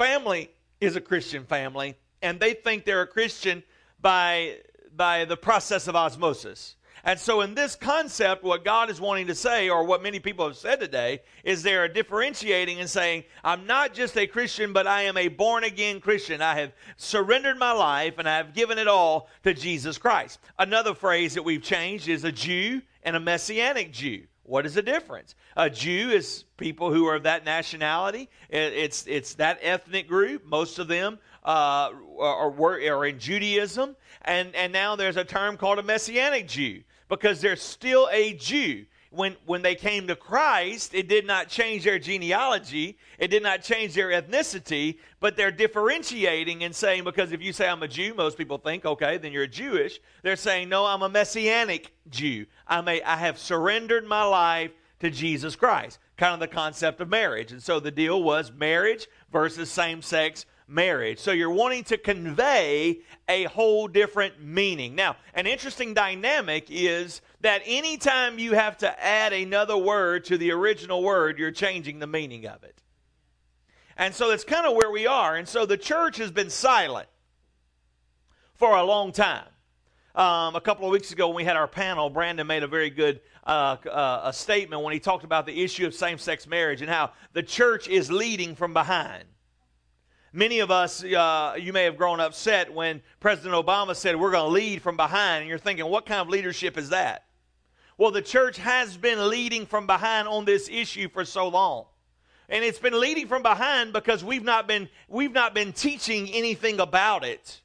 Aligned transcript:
family 0.00 0.50
is 0.80 0.96
a 0.96 1.00
Christian 1.00 1.44
family, 1.44 1.94
and 2.22 2.40
they 2.40 2.54
think 2.54 2.86
they're 2.86 3.02
a 3.02 3.06
Christian 3.06 3.62
by, 4.00 4.56
by 4.96 5.26
the 5.26 5.36
process 5.36 5.88
of 5.88 5.94
osmosis. 5.94 6.76
And 7.04 7.20
so, 7.20 7.42
in 7.42 7.54
this 7.54 7.76
concept, 7.76 8.42
what 8.42 8.64
God 8.64 8.88
is 8.88 8.98
wanting 8.98 9.26
to 9.26 9.34
say, 9.34 9.68
or 9.68 9.84
what 9.84 10.02
many 10.02 10.18
people 10.18 10.46
have 10.46 10.56
said 10.56 10.80
today, 10.80 11.20
is 11.44 11.62
they're 11.62 11.86
differentiating 11.86 12.80
and 12.80 12.88
saying, 12.88 13.24
I'm 13.44 13.66
not 13.66 13.92
just 13.92 14.16
a 14.16 14.26
Christian, 14.26 14.72
but 14.72 14.86
I 14.86 15.02
am 15.02 15.18
a 15.18 15.28
born 15.28 15.64
again 15.64 16.00
Christian. 16.00 16.40
I 16.40 16.54
have 16.54 16.72
surrendered 16.96 17.58
my 17.58 17.72
life 17.72 18.14
and 18.18 18.26
I 18.28 18.38
have 18.38 18.54
given 18.54 18.78
it 18.78 18.88
all 18.88 19.28
to 19.44 19.52
Jesus 19.52 19.98
Christ. 19.98 20.40
Another 20.58 20.94
phrase 20.94 21.34
that 21.34 21.42
we've 21.42 21.62
changed 21.62 22.08
is 22.08 22.24
a 22.24 22.32
Jew 22.32 22.80
and 23.02 23.16
a 23.16 23.20
Messianic 23.20 23.92
Jew. 23.92 24.24
What 24.50 24.66
is 24.66 24.74
the 24.74 24.82
difference? 24.82 25.36
A 25.56 25.70
Jew 25.70 26.10
is 26.10 26.42
people 26.56 26.92
who 26.92 27.06
are 27.06 27.14
of 27.14 27.22
that 27.22 27.44
nationality. 27.44 28.28
It's, 28.48 29.06
it's 29.06 29.34
that 29.34 29.60
ethnic 29.62 30.08
group. 30.08 30.44
Most 30.44 30.80
of 30.80 30.88
them 30.88 31.20
uh, 31.44 31.90
are, 32.18 32.50
are 32.60 33.06
in 33.06 33.20
Judaism. 33.20 33.94
And, 34.22 34.52
and 34.56 34.72
now 34.72 34.96
there's 34.96 35.16
a 35.16 35.22
term 35.22 35.56
called 35.56 35.78
a 35.78 35.84
Messianic 35.84 36.48
Jew 36.48 36.82
because 37.08 37.40
they're 37.40 37.54
still 37.54 38.08
a 38.10 38.32
Jew. 38.32 38.86
When, 39.12 39.36
when 39.44 39.62
they 39.62 39.74
came 39.74 40.06
to 40.06 40.14
Christ, 40.14 40.94
it 40.94 41.08
did 41.08 41.26
not 41.26 41.48
change 41.48 41.82
their 41.82 41.98
genealogy, 41.98 42.96
it 43.18 43.28
did 43.28 43.42
not 43.42 43.60
change 43.62 43.94
their 43.94 44.10
ethnicity, 44.10 44.98
but 45.18 45.36
they're 45.36 45.50
differentiating 45.50 46.62
and 46.62 46.74
saying, 46.74 47.02
because 47.02 47.32
if 47.32 47.42
you 47.42 47.52
say 47.52 47.68
I'm 47.68 47.82
a 47.82 47.88
Jew, 47.88 48.14
most 48.14 48.38
people 48.38 48.58
think, 48.58 48.84
okay, 48.84 49.18
then 49.18 49.32
you're 49.32 49.42
a 49.42 49.48
Jewish. 49.48 50.00
They're 50.22 50.36
saying, 50.36 50.68
no, 50.68 50.86
I'm 50.86 51.02
a 51.02 51.08
messianic 51.08 51.92
Jew. 52.08 52.46
I'm 52.68 52.86
a, 52.86 53.02
I 53.02 53.16
have 53.16 53.36
surrendered 53.36 54.06
my 54.06 54.22
life 54.22 54.70
to 55.00 55.10
Jesus 55.10 55.56
Christ. 55.56 55.98
Kind 56.16 56.34
of 56.34 56.40
the 56.40 56.54
concept 56.54 57.00
of 57.00 57.08
marriage. 57.08 57.50
And 57.50 57.62
so 57.62 57.80
the 57.80 57.90
deal 57.90 58.22
was 58.22 58.52
marriage 58.52 59.08
versus 59.32 59.70
same 59.70 60.02
sex 60.02 60.46
marriage. 60.68 61.18
So 61.18 61.32
you're 61.32 61.50
wanting 61.50 61.84
to 61.84 61.98
convey 61.98 63.00
a 63.28 63.44
whole 63.44 63.88
different 63.88 64.40
meaning. 64.40 64.94
Now, 64.94 65.16
an 65.34 65.46
interesting 65.46 65.94
dynamic 65.94 66.66
is 66.68 67.22
that 67.40 67.62
anytime 67.64 68.38
you 68.38 68.52
have 68.52 68.76
to 68.78 69.04
add 69.04 69.32
another 69.32 69.76
word 69.76 70.24
to 70.26 70.36
the 70.36 70.52
original 70.52 71.02
word, 71.02 71.38
you're 71.38 71.50
changing 71.50 71.98
the 71.98 72.06
meaning 72.06 72.46
of 72.46 72.62
it. 72.64 72.82
And 73.96 74.14
so 74.14 74.28
that's 74.28 74.44
kind 74.44 74.66
of 74.66 74.74
where 74.74 74.90
we 74.90 75.06
are. 75.06 75.36
And 75.36 75.46
so 75.46 75.66
the 75.66 75.76
church 75.76 76.16
has 76.18 76.30
been 76.30 76.50
silent 76.50 77.08
for 78.54 78.76
a 78.76 78.84
long 78.84 79.12
time. 79.12 79.46
Um, 80.14 80.56
a 80.56 80.60
couple 80.60 80.84
of 80.86 80.92
weeks 80.92 81.12
ago, 81.12 81.28
when 81.28 81.36
we 81.36 81.44
had 81.44 81.56
our 81.56 81.68
panel, 81.68 82.10
Brandon 82.10 82.46
made 82.46 82.62
a 82.62 82.66
very 82.66 82.90
good 82.90 83.20
uh, 83.44 83.76
uh, 83.90 84.22
a 84.24 84.32
statement 84.32 84.82
when 84.82 84.92
he 84.92 85.00
talked 85.00 85.24
about 85.24 85.46
the 85.46 85.62
issue 85.62 85.86
of 85.86 85.94
same 85.94 86.18
sex 86.18 86.46
marriage 86.46 86.82
and 86.82 86.90
how 86.90 87.12
the 87.32 87.42
church 87.42 87.88
is 87.88 88.10
leading 88.10 88.54
from 88.54 88.72
behind. 88.74 89.24
Many 90.32 90.60
of 90.60 90.70
us, 90.70 91.02
uh, 91.02 91.56
you 91.58 91.72
may 91.72 91.84
have 91.84 91.96
grown 91.96 92.20
upset 92.20 92.72
when 92.72 93.02
President 93.18 93.54
Obama 93.54 93.96
said, 93.96 94.14
We're 94.14 94.30
going 94.30 94.44
to 94.44 94.52
lead 94.52 94.82
from 94.82 94.96
behind. 94.96 95.40
And 95.40 95.48
you're 95.48 95.58
thinking, 95.58 95.86
What 95.86 96.06
kind 96.06 96.20
of 96.20 96.28
leadership 96.28 96.76
is 96.76 96.90
that? 96.90 97.24
Well, 98.00 98.12
the 98.12 98.22
church 98.22 98.56
has 98.56 98.96
been 98.96 99.28
leading 99.28 99.66
from 99.66 99.86
behind 99.86 100.26
on 100.26 100.46
this 100.46 100.70
issue 100.70 101.10
for 101.10 101.26
so 101.26 101.48
long. 101.48 101.84
And 102.48 102.64
it's 102.64 102.78
been 102.78 102.98
leading 102.98 103.28
from 103.28 103.42
behind 103.42 103.92
because 103.92 104.24
we've 104.24 104.42
not 104.42 104.66
been, 104.66 104.88
we've 105.06 105.34
not 105.34 105.54
been 105.54 105.74
teaching 105.74 106.30
anything 106.30 106.80
about 106.80 107.26
it. 107.26 107.60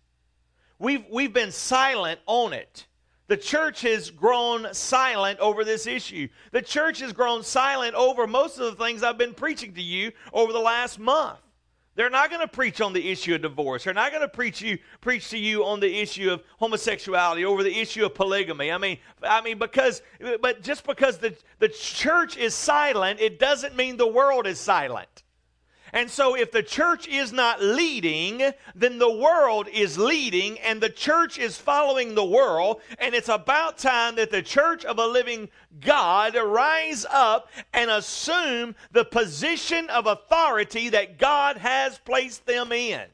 We've, 0.78 1.06
we've 1.09 1.31
been 1.31 1.53
silent 1.53 2.19
on 2.25 2.52
it. 2.52 2.86
The 3.28 3.38
church 3.38 3.80
has 3.83 4.11
grown 4.11 4.73
silent 4.73 5.39
over 5.39 5.63
this 5.63 5.88
issue. 5.88 6.28
The 6.52 6.61
church 6.61 7.00
has 7.00 7.13
grown 7.13 7.41
silent 7.41 7.95
over 7.95 8.28
most 8.28 8.59
of 8.59 8.66
the 8.78 8.83
things 8.83 9.03
I've 9.03 9.17
been 9.17 9.36
preaching 9.36 9.73
to 9.75 9.81
you 9.81 10.11
over 10.33 10.52
the 10.52 10.59
last 10.59 11.00
month. 11.00 11.39
They're 11.95 12.09
not 12.09 12.29
going 12.29 12.41
to 12.41 12.47
preach 12.47 12.81
on 12.81 12.93
the 12.93 13.09
issue 13.09 13.35
of 13.35 13.41
divorce. 13.41 13.85
They're 13.85 13.93
not 13.93 14.11
going 14.11 14.21
to 14.21 14.27
preach 14.27 14.61
you 14.61 14.77
preach 15.01 15.29
to 15.29 15.38
you 15.38 15.65
on 15.65 15.79
the 15.79 16.01
issue 16.01 16.29
of 16.29 16.44
homosexuality, 16.59 17.45
over 17.45 17.63
the 17.63 17.79
issue 17.79 18.06
of 18.06 18.13
polygamy. 18.13 18.72
I 18.72 18.78
mean, 18.78 18.97
I 19.23 19.41
mean 19.41 19.57
because 19.57 20.01
but 20.41 20.61
just 20.61 20.85
because 20.85 21.17
the 21.17 21.35
the 21.59 21.69
church 21.69 22.38
is 22.38 22.53
silent, 22.53 23.19
it 23.19 23.39
doesn't 23.39 23.75
mean 23.75 23.97
the 23.97 24.07
world 24.07 24.45
is 24.45 24.59
silent. 24.59 25.23
And 25.95 26.11
so, 26.11 26.35
if 26.35 26.51
the 26.51 26.61
church 26.61 27.07
is 27.07 27.31
not 27.31 27.61
leading, 27.61 28.51
then 28.75 29.00
the 29.00 29.09
world 29.09 29.69
is 29.72 29.97
leading, 29.97 30.59
and 30.59 30.81
the 30.81 30.89
church 30.89 31.39
is 31.39 31.57
following 31.57 32.13
the 32.13 32.25
world. 32.25 32.81
And 33.00 33.16
it's 33.16 33.29
about 33.29 33.78
time 33.78 34.16
that 34.17 34.29
the 34.29 34.41
church 34.41 34.83
of 34.83 35.00
a 35.00 35.07
living 35.07 35.47
God 35.79 36.35
rise 36.35 37.06
up 37.09 37.50
and 37.73 37.89
assume 37.89 38.75
the 38.91 39.06
position 39.06 39.89
of 39.89 40.06
authority 40.06 40.89
that 40.89 41.17
God 41.17 41.56
has 41.56 41.97
placed 42.00 42.45
them 42.45 42.73
in. 42.73 43.06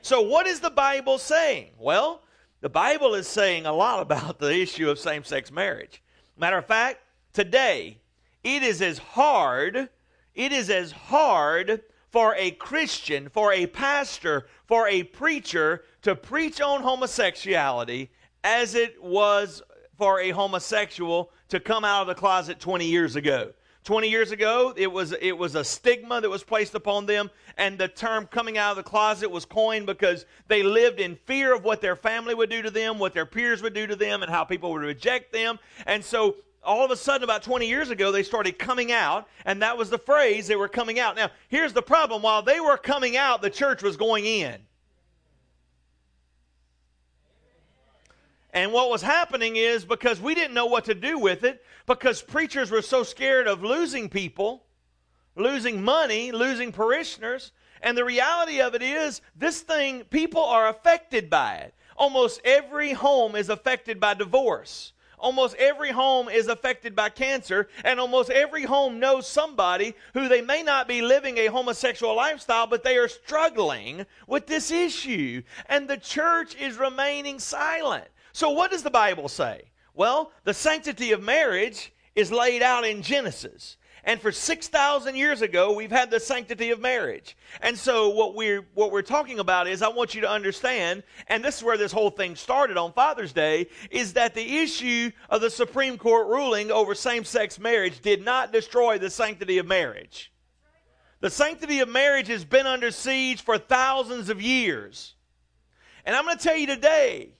So, 0.00 0.20
what 0.20 0.46
is 0.46 0.60
the 0.60 0.70
Bible 0.70 1.18
saying? 1.18 1.70
Well, 1.80 2.22
the 2.60 2.68
Bible 2.68 3.16
is 3.16 3.26
saying 3.26 3.66
a 3.66 3.72
lot 3.72 4.02
about 4.02 4.38
the 4.38 4.56
issue 4.56 4.88
of 4.88 5.00
same 5.00 5.24
sex 5.24 5.50
marriage. 5.50 6.00
Matter 6.38 6.58
of 6.58 6.66
fact, 6.66 7.00
today, 7.32 7.98
it 8.44 8.62
is 8.62 8.80
as 8.80 8.98
hard, 8.98 9.88
it 10.36 10.52
is 10.52 10.70
as 10.70 10.92
hard 10.92 11.82
for 12.10 12.34
a 12.36 12.50
Christian, 12.52 13.28
for 13.28 13.52
a 13.52 13.66
pastor, 13.66 14.46
for 14.66 14.88
a 14.88 15.04
preacher 15.04 15.84
to 16.02 16.14
preach 16.14 16.60
on 16.60 16.82
homosexuality 16.82 18.10
as 18.42 18.74
it 18.74 19.02
was 19.02 19.62
for 19.96 20.20
a 20.20 20.30
homosexual 20.30 21.30
to 21.48 21.60
come 21.60 21.84
out 21.84 22.02
of 22.02 22.06
the 22.08 22.14
closet 22.14 22.58
20 22.58 22.86
years 22.86 23.16
ago. 23.16 23.52
20 23.84 24.10
years 24.10 24.30
ago, 24.30 24.74
it 24.76 24.92
was, 24.92 25.12
it 25.22 25.36
was 25.36 25.54
a 25.54 25.64
stigma 25.64 26.20
that 26.20 26.28
was 26.28 26.44
placed 26.44 26.74
upon 26.74 27.06
them, 27.06 27.30
and 27.56 27.78
the 27.78 27.88
term 27.88 28.26
coming 28.26 28.58
out 28.58 28.72
of 28.72 28.76
the 28.76 28.82
closet 28.82 29.30
was 29.30 29.46
coined 29.46 29.86
because 29.86 30.26
they 30.48 30.62
lived 30.62 31.00
in 31.00 31.16
fear 31.24 31.54
of 31.54 31.64
what 31.64 31.80
their 31.80 31.96
family 31.96 32.34
would 32.34 32.50
do 32.50 32.60
to 32.60 32.70
them, 32.70 32.98
what 32.98 33.14
their 33.14 33.24
peers 33.24 33.62
would 33.62 33.72
do 33.72 33.86
to 33.86 33.96
them, 33.96 34.22
and 34.22 34.30
how 34.30 34.44
people 34.44 34.70
would 34.70 34.82
reject 34.82 35.32
them. 35.32 35.58
And 35.86 36.04
so 36.04 36.36
all 36.62 36.84
of 36.84 36.90
a 36.90 36.96
sudden, 36.96 37.24
about 37.24 37.42
20 37.42 37.66
years 37.66 37.90
ago, 37.90 38.12
they 38.12 38.22
started 38.22 38.58
coming 38.58 38.92
out, 38.92 39.28
and 39.44 39.62
that 39.62 39.78
was 39.78 39.90
the 39.90 39.98
phrase 39.98 40.46
they 40.46 40.56
were 40.56 40.68
coming 40.68 41.00
out. 41.00 41.16
Now, 41.16 41.30
here's 41.48 41.72
the 41.72 41.82
problem 41.82 42.22
while 42.22 42.42
they 42.42 42.60
were 42.60 42.76
coming 42.76 43.16
out, 43.16 43.40
the 43.40 43.50
church 43.50 43.82
was 43.82 43.96
going 43.96 44.26
in. 44.26 44.60
And 48.52 48.72
what 48.72 48.90
was 48.90 49.00
happening 49.00 49.56
is 49.56 49.84
because 49.84 50.20
we 50.20 50.34
didn't 50.34 50.54
know 50.54 50.66
what 50.66 50.84
to 50.86 50.94
do 50.94 51.18
with 51.18 51.44
it, 51.44 51.64
because 51.86 52.20
preachers 52.20 52.70
were 52.70 52.82
so 52.82 53.04
scared 53.04 53.46
of 53.46 53.62
losing 53.62 54.08
people, 54.08 54.64
losing 55.36 55.82
money, 55.82 56.32
losing 56.32 56.72
parishioners. 56.72 57.52
And 57.80 57.96
the 57.96 58.04
reality 58.04 58.60
of 58.60 58.74
it 58.74 58.82
is, 58.82 59.22
this 59.34 59.60
thing, 59.60 60.04
people 60.04 60.44
are 60.44 60.68
affected 60.68 61.30
by 61.30 61.54
it. 61.54 61.74
Almost 61.96 62.40
every 62.44 62.92
home 62.92 63.34
is 63.34 63.48
affected 63.48 64.00
by 64.00 64.14
divorce. 64.14 64.92
Almost 65.20 65.54
every 65.56 65.90
home 65.90 66.28
is 66.28 66.48
affected 66.48 66.96
by 66.96 67.10
cancer, 67.10 67.68
and 67.84 68.00
almost 68.00 68.30
every 68.30 68.64
home 68.64 68.98
knows 68.98 69.26
somebody 69.26 69.94
who 70.14 70.28
they 70.28 70.40
may 70.40 70.62
not 70.62 70.88
be 70.88 71.02
living 71.02 71.36
a 71.38 71.46
homosexual 71.46 72.16
lifestyle, 72.16 72.66
but 72.66 72.82
they 72.82 72.96
are 72.96 73.08
struggling 73.08 74.06
with 74.26 74.46
this 74.46 74.70
issue. 74.70 75.42
And 75.66 75.88
the 75.88 75.98
church 75.98 76.54
is 76.56 76.78
remaining 76.78 77.38
silent. 77.38 78.06
So, 78.32 78.50
what 78.50 78.70
does 78.70 78.82
the 78.82 78.90
Bible 78.90 79.28
say? 79.28 79.64
Well, 79.94 80.32
the 80.44 80.54
sanctity 80.54 81.12
of 81.12 81.22
marriage 81.22 81.92
is 82.14 82.32
laid 82.32 82.62
out 82.62 82.86
in 82.86 83.02
Genesis. 83.02 83.76
And 84.04 84.20
for 84.20 84.32
6,000 84.32 85.14
years 85.14 85.42
ago, 85.42 85.72
we've 85.72 85.90
had 85.90 86.10
the 86.10 86.20
sanctity 86.20 86.70
of 86.70 86.80
marriage. 86.80 87.36
And 87.60 87.76
so 87.76 88.10
what 88.10 88.34
we're, 88.34 88.66
what 88.74 88.92
we're 88.92 89.02
talking 89.02 89.38
about 89.38 89.68
is 89.68 89.82
I 89.82 89.88
want 89.88 90.14
you 90.14 90.22
to 90.22 90.30
understand, 90.30 91.02
and 91.26 91.44
this 91.44 91.58
is 91.58 91.64
where 91.64 91.76
this 91.76 91.92
whole 91.92 92.10
thing 92.10 92.36
started 92.36 92.76
on 92.76 92.92
Father's 92.92 93.32
Day, 93.32 93.68
is 93.90 94.14
that 94.14 94.34
the 94.34 94.58
issue 94.58 95.10
of 95.28 95.40
the 95.40 95.50
Supreme 95.50 95.98
Court 95.98 96.28
ruling 96.28 96.70
over 96.70 96.94
same-sex 96.94 97.58
marriage 97.58 98.00
did 98.00 98.24
not 98.24 98.52
destroy 98.52 98.98
the 98.98 99.10
sanctity 99.10 99.58
of 99.58 99.66
marriage. 99.66 100.32
The 101.20 101.30
sanctity 101.30 101.80
of 101.80 101.88
marriage 101.88 102.28
has 102.28 102.44
been 102.44 102.66
under 102.66 102.90
siege 102.90 103.42
for 103.42 103.58
thousands 103.58 104.30
of 104.30 104.40
years. 104.40 105.14
And 106.06 106.16
I'm 106.16 106.24
going 106.24 106.38
to 106.38 106.42
tell 106.42 106.56
you 106.56 106.66
today 106.66 107.34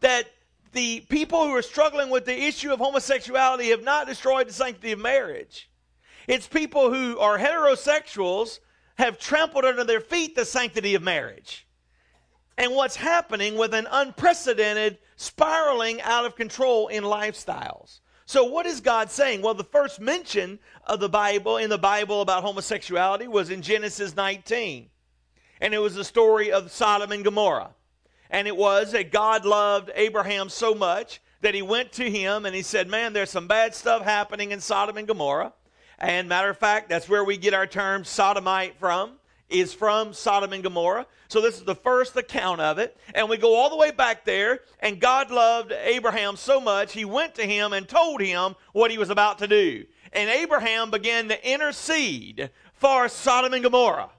that 0.00 0.26
the 0.72 1.00
people 1.08 1.44
who 1.44 1.54
are 1.54 1.62
struggling 1.62 2.10
with 2.10 2.24
the 2.24 2.44
issue 2.44 2.72
of 2.72 2.78
homosexuality 2.78 3.70
have 3.70 3.82
not 3.82 4.06
destroyed 4.06 4.48
the 4.48 4.52
sanctity 4.52 4.92
of 4.92 5.00
marriage. 5.00 5.68
It's 6.26 6.46
people 6.46 6.92
who 6.92 7.18
are 7.18 7.38
heterosexuals 7.38 8.60
have 8.96 9.18
trampled 9.18 9.64
under 9.64 9.84
their 9.84 10.00
feet 10.00 10.34
the 10.34 10.44
sanctity 10.44 10.94
of 10.94 11.02
marriage. 11.02 11.66
And 12.58 12.74
what's 12.74 12.96
happening 12.96 13.56
with 13.56 13.74
an 13.74 13.86
unprecedented 13.90 14.98
spiraling 15.16 16.00
out 16.00 16.24
of 16.24 16.36
control 16.36 16.88
in 16.88 17.04
lifestyles. 17.04 18.00
So, 18.24 18.44
what 18.44 18.66
is 18.66 18.80
God 18.80 19.10
saying? 19.10 19.42
Well, 19.42 19.54
the 19.54 19.62
first 19.62 20.00
mention 20.00 20.58
of 20.84 20.98
the 20.98 21.08
Bible 21.08 21.58
in 21.58 21.70
the 21.70 21.78
Bible 21.78 22.22
about 22.22 22.42
homosexuality 22.42 23.28
was 23.28 23.50
in 23.50 23.62
Genesis 23.62 24.16
19. 24.16 24.88
And 25.60 25.74
it 25.74 25.78
was 25.78 25.94
the 25.94 26.04
story 26.04 26.50
of 26.50 26.72
Sodom 26.72 27.12
and 27.12 27.22
Gomorrah. 27.22 27.70
And 28.30 28.48
it 28.48 28.56
was 28.56 28.92
that 28.92 29.12
God 29.12 29.44
loved 29.44 29.90
Abraham 29.94 30.48
so 30.48 30.74
much 30.74 31.20
that 31.42 31.54
he 31.54 31.62
went 31.62 31.92
to 31.92 32.10
him 32.10 32.46
and 32.46 32.54
he 32.54 32.62
said, 32.62 32.88
Man, 32.88 33.12
there's 33.12 33.30
some 33.30 33.46
bad 33.46 33.74
stuff 33.74 34.02
happening 34.02 34.50
in 34.50 34.60
Sodom 34.60 34.96
and 34.96 35.06
Gomorrah. 35.06 35.52
And 35.98 36.28
matter 36.28 36.50
of 36.50 36.58
fact, 36.58 36.88
that's 36.88 37.08
where 37.08 37.24
we 37.24 37.36
get 37.36 37.54
our 37.54 37.66
term 37.66 38.04
sodomite 38.04 38.78
from. 38.78 39.18
is 39.48 39.72
from 39.72 40.12
Sodom 40.12 40.52
and 40.52 40.62
Gomorrah. 40.62 41.06
So 41.28 41.40
this 41.40 41.56
is 41.56 41.64
the 41.64 41.74
first 41.74 42.16
account 42.16 42.60
of 42.60 42.78
it. 42.78 42.96
And 43.14 43.28
we 43.28 43.36
go 43.36 43.54
all 43.54 43.70
the 43.70 43.76
way 43.76 43.90
back 43.90 44.24
there, 44.24 44.60
and 44.80 45.00
God 45.00 45.30
loved 45.30 45.72
Abraham 45.72 46.36
so 46.36 46.60
much, 46.60 46.92
he 46.92 47.04
went 47.04 47.34
to 47.36 47.46
him 47.46 47.72
and 47.72 47.88
told 47.88 48.20
him 48.20 48.54
what 48.72 48.90
he 48.90 48.98
was 48.98 49.10
about 49.10 49.38
to 49.38 49.46
do. 49.46 49.84
And 50.12 50.30
Abraham 50.30 50.90
began 50.90 51.28
to 51.28 51.52
intercede 51.52 52.50
for 52.74 53.08
Sodom 53.08 53.54
and 53.54 53.62
Gomorrah. 53.62 54.10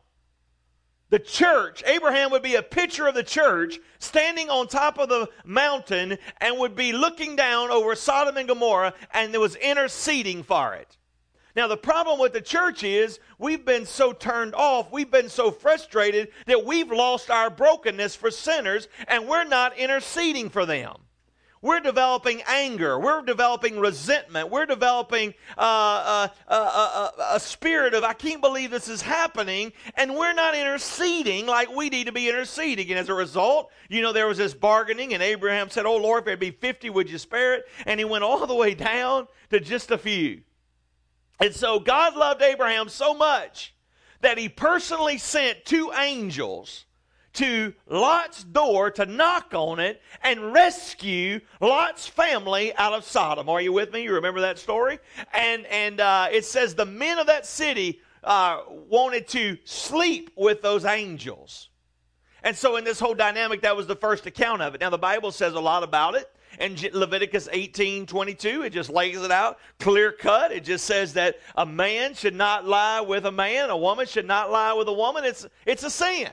The 1.10 1.20
church, 1.20 1.84
Abraham 1.86 2.32
would 2.32 2.44
be 2.44 2.56
a 2.56 2.62
picture 2.62 3.08
of 3.08 3.16
the 3.16 3.24
church 3.24 3.80
standing 3.98 4.50
on 4.50 4.68
top 4.68 5.00
of 5.00 5.08
the 5.08 5.30
mountain 5.46 6.18
and 6.42 6.60
would 6.60 6.76
be 6.76 6.92
looking 6.92 7.38
down 7.38 7.72
over 7.72 7.96
Sodom 7.96 8.36
and 8.36 8.48
Gomorrah 8.48 8.94
and 9.14 9.34
was 9.38 9.56
interceding 9.56 10.44
for 10.44 10.74
it. 10.74 10.98
Now, 11.58 11.66
the 11.68 11.76
problem 11.76 12.20
with 12.20 12.34
the 12.34 12.42
church 12.42 12.84
is 12.84 13.20
we've 13.40 13.66
been 13.66 13.88
so 13.88 14.14
turned 14.14 14.54
off, 14.54 14.92
we've 14.92 15.10
been 15.10 15.28
so 15.28 15.50
frustrated 15.50 16.28
that 16.46 16.64
we've 16.64 16.92
lost 16.92 17.32
our 17.32 17.50
brokenness 17.50 18.16
for 18.16 18.30
sinners 18.30 18.88
and 19.08 19.28
we're 19.28 19.44
not 19.44 19.76
interceding 19.76 20.52
for 20.52 20.68
them. 20.68 20.98
We're 21.64 21.80
developing 21.80 22.44
anger. 22.48 23.00
We're 23.00 23.24
developing 23.24 23.80
resentment. 23.80 24.52
We're 24.52 24.68
developing 24.68 25.34
uh, 25.58 26.28
uh, 26.48 26.48
uh, 26.48 27.10
a 27.32 27.40
spirit 27.40 27.96
of, 27.96 28.04
I 28.04 28.14
can't 28.14 28.40
believe 28.40 28.70
this 28.70 28.88
is 28.88 29.02
happening. 29.02 29.74
And 29.96 30.16
we're 30.16 30.34
not 30.34 30.54
interceding 30.54 31.48
like 31.48 31.76
we 31.76 31.90
need 31.90 32.06
to 32.06 32.14
be 32.14 32.30
interceding. 32.30 32.92
And 32.92 33.00
as 33.00 33.10
a 33.10 33.16
result, 33.16 33.72
you 33.90 34.04
know, 34.04 34.14
there 34.14 34.28
was 34.28 34.38
this 34.38 34.54
bargaining, 34.54 35.16
and 35.16 35.24
Abraham 35.24 35.72
said, 35.72 35.88
Oh, 35.88 35.98
Lord, 35.98 36.28
if 36.28 36.34
it 36.34 36.40
be 36.40 36.52
50, 36.52 36.92
would 36.92 37.10
you 37.10 37.18
spare 37.18 37.56
it? 37.56 37.66
And 37.88 38.00
he 38.00 38.06
went 38.06 38.24
all 38.24 38.46
the 38.46 38.54
way 38.54 38.76
down 38.76 39.28
to 39.50 39.60
just 39.60 39.90
a 39.90 39.98
few. 39.98 40.42
And 41.40 41.54
so 41.54 41.80
God 41.80 42.16
loved 42.16 42.42
Abraham 42.42 42.90
so 42.90 43.14
much 43.14 43.74
that 44.22 44.38
he 44.38 44.50
personally 44.50 45.18
sent 45.18 45.66
two 45.66 45.92
angels 45.94 46.86
to 47.34 47.74
Lot's 47.88 48.44
door 48.44 48.90
to 48.90 49.06
knock 49.06 49.54
on 49.54 49.80
it 49.80 50.02
and 50.24 50.54
rescue 50.54 51.40
Lot's 51.62 52.08
family 52.08 52.76
out 52.76 52.94
of 52.94 53.04
Sodom. 53.04 53.48
Are 53.48 53.62
you 53.62 53.72
with 53.72 53.94
me? 53.94 54.02
You 54.02 54.16
remember 54.16 54.42
that 54.42 54.58
story? 54.58 54.98
And 55.34 55.66
and 55.68 56.00
uh, 56.00 56.30
it 56.32 56.46
says 56.46 56.74
the 56.74 56.86
men 56.86 57.20
of 57.20 57.28
that 57.28 57.46
city 57.46 58.02
uh, 58.24 58.62
wanted 58.68 59.28
to 59.30 59.58
sleep 59.66 60.32
with 60.36 60.64
those 60.64 60.84
angels. 60.84 61.70
And 62.44 62.56
so, 62.56 62.76
in 62.76 62.84
this 62.84 63.00
whole 63.00 63.14
dynamic, 63.14 63.62
that 63.62 63.76
was 63.76 63.88
the 63.88 63.96
first 63.96 64.26
account 64.26 64.62
of 64.62 64.76
it. 64.76 64.82
Now, 64.82 64.90
the 64.90 64.98
Bible 64.98 65.32
says 65.32 65.54
a 65.54 65.60
lot 65.60 65.84
about 65.84 66.16
it. 66.16 66.30
And 66.58 66.82
Leviticus 66.94 67.48
18 67.52 68.06
22, 68.06 68.64
it 68.64 68.72
just 68.72 68.90
lays 68.90 69.22
it 69.22 69.32
out 69.32 69.60
clear 69.80 70.12
cut. 70.12 70.52
It 70.52 70.64
just 70.64 70.86
says 70.86 71.14
that 71.14 71.40
a 71.56 71.66
man 71.66 72.14
should 72.14 72.36
not 72.36 72.66
lie 72.66 73.02
with 73.02 73.26
a 73.26 73.32
man, 73.32 73.70
a 73.70 73.78
woman 73.78 74.08
should 74.08 74.28
not 74.28 74.52
lie 74.52 74.74
with 74.74 74.88
a 74.88 74.94
woman. 74.94 75.24
It's, 75.24 75.46
it's 75.66 75.84
a 75.84 75.90
sin. 75.90 76.32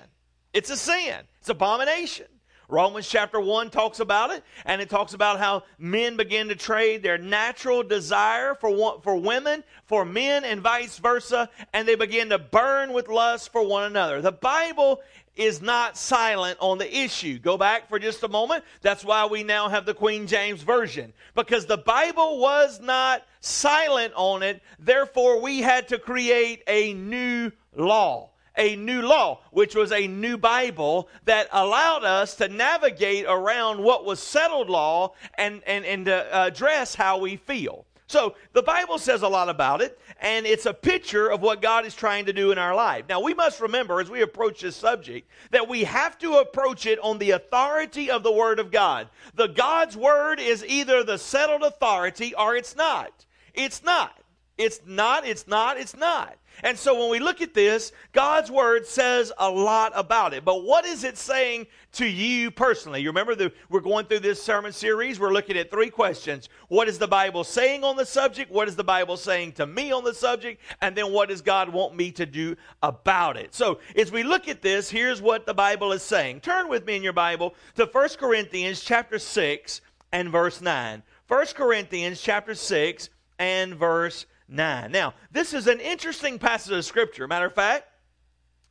It's 0.52 0.70
a 0.70 0.76
sin. 0.76 1.16
It's 1.40 1.48
abomination. 1.48 2.26
Romans 2.68 3.08
chapter 3.08 3.38
1 3.38 3.70
talks 3.70 4.00
about 4.00 4.30
it, 4.30 4.42
and 4.64 4.80
it 4.80 4.88
talks 4.88 5.12
about 5.12 5.38
how 5.38 5.64
men 5.78 6.16
begin 6.16 6.48
to 6.48 6.56
trade 6.56 7.02
their 7.02 7.18
natural 7.18 7.82
desire 7.82 8.54
for, 8.54 9.00
for 9.02 9.16
women, 9.16 9.62
for 9.84 10.04
men, 10.04 10.44
and 10.44 10.60
vice 10.60 10.98
versa, 10.98 11.50
and 11.72 11.86
they 11.86 11.94
begin 11.94 12.30
to 12.30 12.38
burn 12.38 12.92
with 12.92 13.08
lust 13.08 13.52
for 13.52 13.66
one 13.66 13.84
another. 13.84 14.22
The 14.22 14.32
Bible 14.32 15.02
is 15.36 15.60
not 15.60 15.96
silent 15.96 16.58
on 16.60 16.78
the 16.78 16.96
issue. 16.96 17.38
Go 17.38 17.56
back 17.56 17.88
for 17.88 17.98
just 17.98 18.22
a 18.22 18.28
moment. 18.28 18.64
That's 18.82 19.04
why 19.04 19.26
we 19.26 19.42
now 19.42 19.69
have 19.69 19.86
the 19.86 19.94
Queen 19.94 20.26
James 20.26 20.62
Version. 20.62 21.12
Because 21.34 21.66
the 21.66 21.78
Bible 21.78 22.38
was 22.38 22.81
not 22.81 23.22
silent 23.40 24.12
on 24.16 24.42
it, 24.42 24.62
therefore 24.78 25.40
we 25.40 25.60
had 25.60 25.88
to 25.88 25.98
create 25.98 26.62
a 26.66 26.94
new 26.94 27.50
law. 27.75 28.31
A 28.56 28.76
new 28.76 29.02
law, 29.02 29.40
which 29.50 29.75
was 29.75 29.90
a 29.90 30.06
new 30.06 30.38
Bible 30.38 31.08
that 31.25 31.48
allowed 31.50 32.04
us 32.04 32.36
to 32.36 32.46
navigate 32.46 33.26
around 33.26 33.82
what 33.82 34.04
was 34.04 34.20
settled 34.20 34.70
law 34.70 35.14
and, 35.36 35.60
and, 35.66 35.84
and 35.84 36.04
to 36.06 36.14
uh, 36.14 36.46
address 36.46 36.94
how 36.94 37.19
we 37.19 37.34
feel. 37.34 37.84
So 38.14 38.37
the 38.52 38.62
Bible 38.62 38.99
says 38.99 39.22
a 39.22 39.28
lot 39.28 39.49
about 39.49 39.81
it, 39.81 39.99
and 40.20 40.46
it's 40.46 40.66
a 40.66 40.72
picture 40.72 41.32
of 41.32 41.43
what 41.43 41.61
God 41.61 41.84
is 41.84 41.96
trying 41.96 42.26
to 42.26 42.32
do 42.32 42.52
in 42.52 42.58
our 42.58 42.72
life. 42.72 43.06
Now, 43.08 43.20
we 43.20 43.34
must 43.34 43.61
remember 43.61 44.00
as 44.00 44.08
we 44.08 44.22
approach 44.22 44.61
this 44.61 44.76
subject 44.76 45.28
that 45.50 45.66
we 45.66 45.82
have 45.82 46.16
to 46.19 46.34
approach 46.34 46.87
it 46.87 47.00
on 47.00 47.19
the 47.19 47.32
authority 47.32 48.12
of 48.12 48.22
the 48.22 48.31
Word 48.31 48.61
of 48.61 48.70
God. 48.70 49.08
The 49.34 49.49
God's 49.49 49.96
Word 49.96 50.38
is 50.38 50.64
either 50.64 51.02
the 51.02 51.19
settled 51.19 51.64
authority 51.64 52.37
or 52.37 52.55
it's 52.55 52.76
not. 52.76 53.26
It's 53.52 53.82
not. 53.82 54.17
It's 54.56 54.80
not, 54.86 55.26
it's 55.26 55.48
not, 55.48 55.78
it's 55.78 55.96
not. 55.96 56.36
And 56.62 56.78
so 56.78 56.98
when 56.98 57.10
we 57.10 57.18
look 57.18 57.42
at 57.42 57.54
this, 57.54 57.90
God's 58.12 58.52
word 58.52 58.86
says 58.86 59.32
a 59.38 59.50
lot 59.50 59.90
about 59.96 60.32
it. 60.32 60.44
But 60.44 60.62
what 60.62 60.86
is 60.86 61.02
it 61.02 61.18
saying 61.18 61.66
to 61.94 62.06
you 62.06 62.52
personally? 62.52 63.02
You 63.02 63.08
remember 63.08 63.34
that 63.34 63.52
we're 63.68 63.80
going 63.80 64.06
through 64.06 64.20
this 64.20 64.40
sermon 64.40 64.72
series. 64.72 65.18
We're 65.18 65.32
looking 65.32 65.56
at 65.56 65.72
three 65.72 65.90
questions. 65.90 66.48
What 66.68 66.86
is 66.86 66.98
the 66.98 67.08
Bible 67.08 67.42
saying 67.42 67.82
on 67.82 67.96
the 67.96 68.06
subject? 68.06 68.52
What 68.52 68.68
is 68.68 68.76
the 68.76 68.84
Bible 68.84 69.16
saying 69.16 69.52
to 69.52 69.66
me 69.66 69.90
on 69.90 70.04
the 70.04 70.14
subject? 70.14 70.60
And 70.80 70.94
then 70.94 71.12
what 71.12 71.30
does 71.30 71.42
God 71.42 71.70
want 71.70 71.96
me 71.96 72.12
to 72.12 72.24
do 72.24 72.54
about 72.80 73.36
it? 73.36 73.54
So 73.54 73.80
as 73.96 74.12
we 74.12 74.22
look 74.22 74.46
at 74.46 74.62
this, 74.62 74.88
here's 74.88 75.20
what 75.20 75.46
the 75.46 75.54
Bible 75.54 75.90
is 75.90 76.02
saying. 76.04 76.40
Turn 76.42 76.68
with 76.68 76.86
me 76.86 76.94
in 76.94 77.02
your 77.02 77.12
Bible 77.12 77.56
to 77.74 77.86
1 77.86 78.08
Corinthians 78.20 78.80
chapter 78.80 79.18
6 79.18 79.80
and 80.12 80.30
verse 80.30 80.60
9. 80.60 81.02
1 81.26 81.46
Corinthians 81.54 82.20
chapter 82.20 82.54
6 82.54 83.10
and 83.40 83.74
verse 83.74 84.26
9. 84.49 84.93
Now, 84.93 85.14
this 85.31 85.55
is 85.55 85.67
an 85.67 85.81
interesting 85.81 86.38
passage 86.38 86.73
of 86.73 86.85
scripture. 86.85 87.26
Matter 87.26 87.46
of 87.46 87.55
fact, 87.55 87.88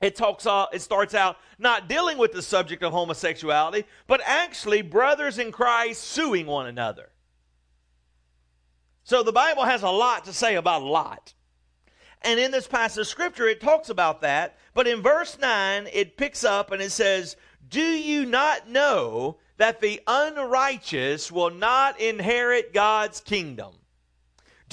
it 0.01 0.15
talks 0.15 0.45
it 0.73 0.81
starts 0.81 1.13
out 1.13 1.37
not 1.57 1.87
dealing 1.87 2.17
with 2.17 2.33
the 2.33 2.41
subject 2.41 2.83
of 2.83 2.91
homosexuality, 2.91 3.85
but 4.05 4.21
actually 4.25 4.81
brothers 4.81 5.39
in 5.39 5.51
Christ 5.51 6.03
suing 6.03 6.45
one 6.45 6.67
another. 6.67 7.09
So 9.03 9.23
the 9.23 9.31
Bible 9.31 9.63
has 9.63 9.83
a 9.83 9.89
lot 9.89 10.25
to 10.25 10.33
say 10.33 10.55
about 10.55 10.81
a 10.81 10.85
lot. 10.85 11.33
And 12.21 12.39
in 12.39 12.51
this 12.51 12.67
passage 12.67 13.01
of 13.01 13.07
scripture, 13.07 13.47
it 13.47 13.59
talks 13.59 13.89
about 13.89 14.21
that. 14.21 14.57
But 14.73 14.87
in 14.87 15.01
verse 15.01 15.37
9, 15.39 15.87
it 15.91 16.17
picks 16.17 16.43
up 16.43 16.71
and 16.71 16.81
it 16.81 16.91
says, 16.91 17.35
Do 17.67 17.81
you 17.81 18.25
not 18.25 18.69
know 18.69 19.37
that 19.57 19.81
the 19.81 20.01
unrighteous 20.07 21.31
will 21.31 21.51
not 21.51 21.99
inherit 21.99 22.73
God's 22.73 23.19
kingdom? 23.19 23.73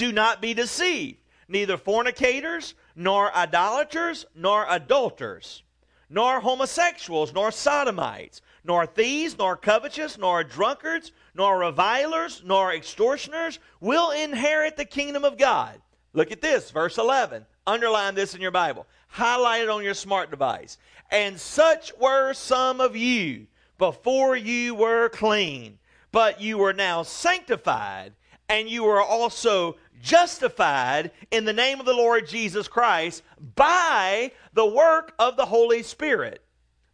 Do 0.00 0.12
not 0.12 0.40
be 0.40 0.54
deceived. 0.54 1.18
Neither 1.46 1.76
fornicators, 1.76 2.72
nor 2.96 3.36
idolaters, 3.36 4.24
nor 4.34 4.64
adulterers, 4.66 5.62
nor 6.08 6.40
homosexuals, 6.40 7.34
nor 7.34 7.50
sodomites, 7.50 8.40
nor 8.64 8.86
thieves, 8.86 9.36
nor 9.36 9.58
covetous, 9.58 10.16
nor 10.16 10.42
drunkards, 10.42 11.12
nor 11.34 11.58
revilers, 11.58 12.40
nor 12.42 12.72
extortioners 12.72 13.58
will 13.78 14.10
inherit 14.12 14.78
the 14.78 14.86
kingdom 14.86 15.22
of 15.22 15.36
God. 15.36 15.78
Look 16.14 16.32
at 16.32 16.40
this, 16.40 16.70
verse 16.70 16.96
11. 16.96 17.44
Underline 17.66 18.14
this 18.14 18.34
in 18.34 18.40
your 18.40 18.52
Bible. 18.52 18.86
Highlight 19.08 19.64
it 19.64 19.68
on 19.68 19.84
your 19.84 19.92
smart 19.92 20.30
device. 20.30 20.78
And 21.10 21.38
such 21.38 21.92
were 21.98 22.32
some 22.32 22.80
of 22.80 22.96
you 22.96 23.48
before 23.76 24.34
you 24.34 24.74
were 24.74 25.10
clean, 25.10 25.78
but 26.10 26.40
you 26.40 26.56
were 26.56 26.72
now 26.72 27.02
sanctified, 27.02 28.14
and 28.50 28.68
you 28.68 28.84
are 28.86 29.00
also 29.00 29.76
justified 30.02 31.12
in 31.30 31.44
the 31.44 31.52
name 31.52 31.78
of 31.78 31.86
the 31.86 31.94
Lord 31.94 32.26
Jesus 32.26 32.66
Christ 32.66 33.22
by 33.54 34.32
the 34.52 34.66
work 34.66 35.14
of 35.18 35.36
the 35.36 35.46
Holy 35.46 35.84
Spirit. 35.84 36.42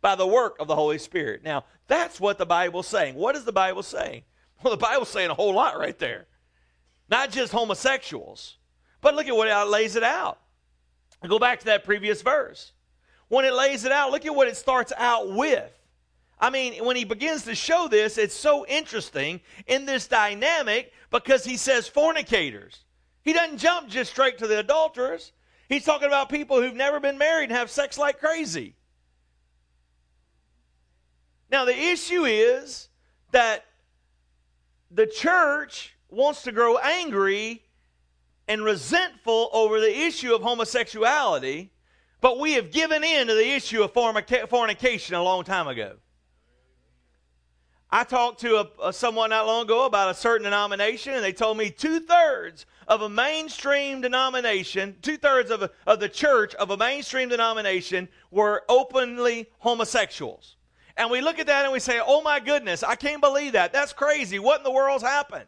By 0.03 0.15
the 0.15 0.27
work 0.27 0.57
of 0.61 0.69
the 0.69 0.77
Holy 0.77 0.99
Spirit. 0.99 1.43
Now, 1.43 1.65
that's 1.89 2.21
what 2.21 2.37
the 2.37 2.45
Bible's 2.47 2.87
saying. 2.87 3.15
What 3.15 3.35
is 3.35 3.45
the 3.45 3.53
Bible 3.53 3.83
saying? 3.83 4.23
Well, 4.63 4.71
the 4.71 4.79
Bible's 4.79 5.11
saying 5.11 5.29
a 5.29 5.35
whole 5.35 5.53
lot 5.53 5.79
right 5.79 5.99
there. 5.99 6.27
Not 7.11 7.31
just 7.31 7.53
homosexuals, 7.53 8.57
but 9.03 9.15
look 9.15 9.29
at 9.29 9.37
what 9.37 9.49
it 9.49 9.71
lays 9.71 9.97
it 9.97 10.03
out. 10.03 10.39
Go 11.29 11.39
back 11.39 11.59
to 11.61 11.67
that 11.67 11.85
previous 11.85 12.23
verse. 12.23 12.73
When 13.29 13.45
it 13.45 13.53
lays 13.53 13.85
it 13.85 13.93
out, 13.93 14.13
look 14.13 14.25
at 14.25 14.35
what 14.35 14.49
it 14.49 14.57
starts 14.57 14.95
out 14.97 15.31
with. 15.31 15.71
I 16.39 16.51
mean, 16.51 16.85
when 16.85 16.97
he 16.97 17.05
begins 17.05 17.45
to 17.45 17.55
show 17.55 17.89
this, 17.89 18.19
it's 18.19 18.35
so 18.35 18.67
interesting 18.67 19.41
in 19.67 19.87
this 19.87 20.07
dynamic 20.07 20.93
because 21.11 21.45
he 21.45 21.57
says 21.57 21.89
fornicators. 21.89 22.85
He 23.23 23.33
doesn't 23.33 23.59
jump 23.59 23.89
just 23.89 24.11
straight 24.11 24.39
to 24.39 24.47
the 24.47 24.59
adulterers. 24.59 25.33
He's 25.69 25.85
talking 25.85 26.07
about 26.07 26.29
people 26.29 26.61
who've 26.61 26.75
never 26.75 27.01
been 27.01 27.19
married 27.19 27.51
and 27.51 27.59
have 27.59 27.71
sex 27.71 27.99
like 27.99 28.21
crazy. 28.21 28.77
Now, 31.51 31.65
the 31.65 31.77
issue 31.77 32.25
is 32.25 32.89
that 33.33 33.65
the 34.91 35.07
church 35.07 35.97
wants 36.09 36.43
to 36.43 36.53
grow 36.53 36.77
angry 36.79 37.63
and 38.47 38.63
resentful 38.63 39.49
over 39.53 39.81
the 39.81 40.03
issue 40.03 40.35
of 40.35 40.43
homosexuality, 40.43 41.73
but 42.21 42.39
we 42.39 42.53
have 42.53 42.71
given 42.71 43.03
in 43.03 43.27
to 43.27 43.35
the 43.35 43.55
issue 43.55 43.83
of 43.83 43.93
fornication 43.93 45.15
a 45.15 45.23
long 45.23 45.43
time 45.43 45.67
ago. 45.67 45.97
I 47.97 48.05
talked 48.05 48.41
to 48.41 48.57
a, 48.57 48.89
a, 48.89 48.93
someone 48.93 49.31
not 49.31 49.47
long 49.47 49.63
ago 49.63 49.87
about 49.87 50.11
a 50.11 50.15
certain 50.15 50.45
denomination, 50.45 51.15
and 51.15 51.25
they 51.25 51.33
told 51.33 51.57
me 51.57 51.71
two 51.71 51.99
thirds 51.99 52.67
of 52.87 53.01
a 53.01 53.09
mainstream 53.09 54.03
denomination, 54.03 54.97
two 55.01 55.17
thirds 55.17 55.51
of, 55.51 55.71
of 55.87 55.99
the 55.99 56.09
church 56.11 56.55
of 56.57 56.69
a 56.69 56.77
mainstream 56.77 57.31
denomination 57.31 58.07
were 58.31 58.65
openly 58.69 59.49
homosexuals. 59.61 60.57
And 60.99 61.11
we 61.11 61.23
look 61.23 61.39
at 61.39 61.47
that 61.47 61.65
and 61.65 61.73
we 61.73 61.81
say, 61.81 61.99
oh 62.07 62.21
my 62.21 62.39
goodness, 62.39 62.83
I 62.83 62.97
can't 62.97 63.23
believe 63.23 63.55
that. 63.55 63.73
That's 63.73 63.95
crazy. 63.95 64.39
What 64.39 64.59
in 64.59 64.65
the 64.65 64.73
world's 64.73 65.03
happened? 65.03 65.47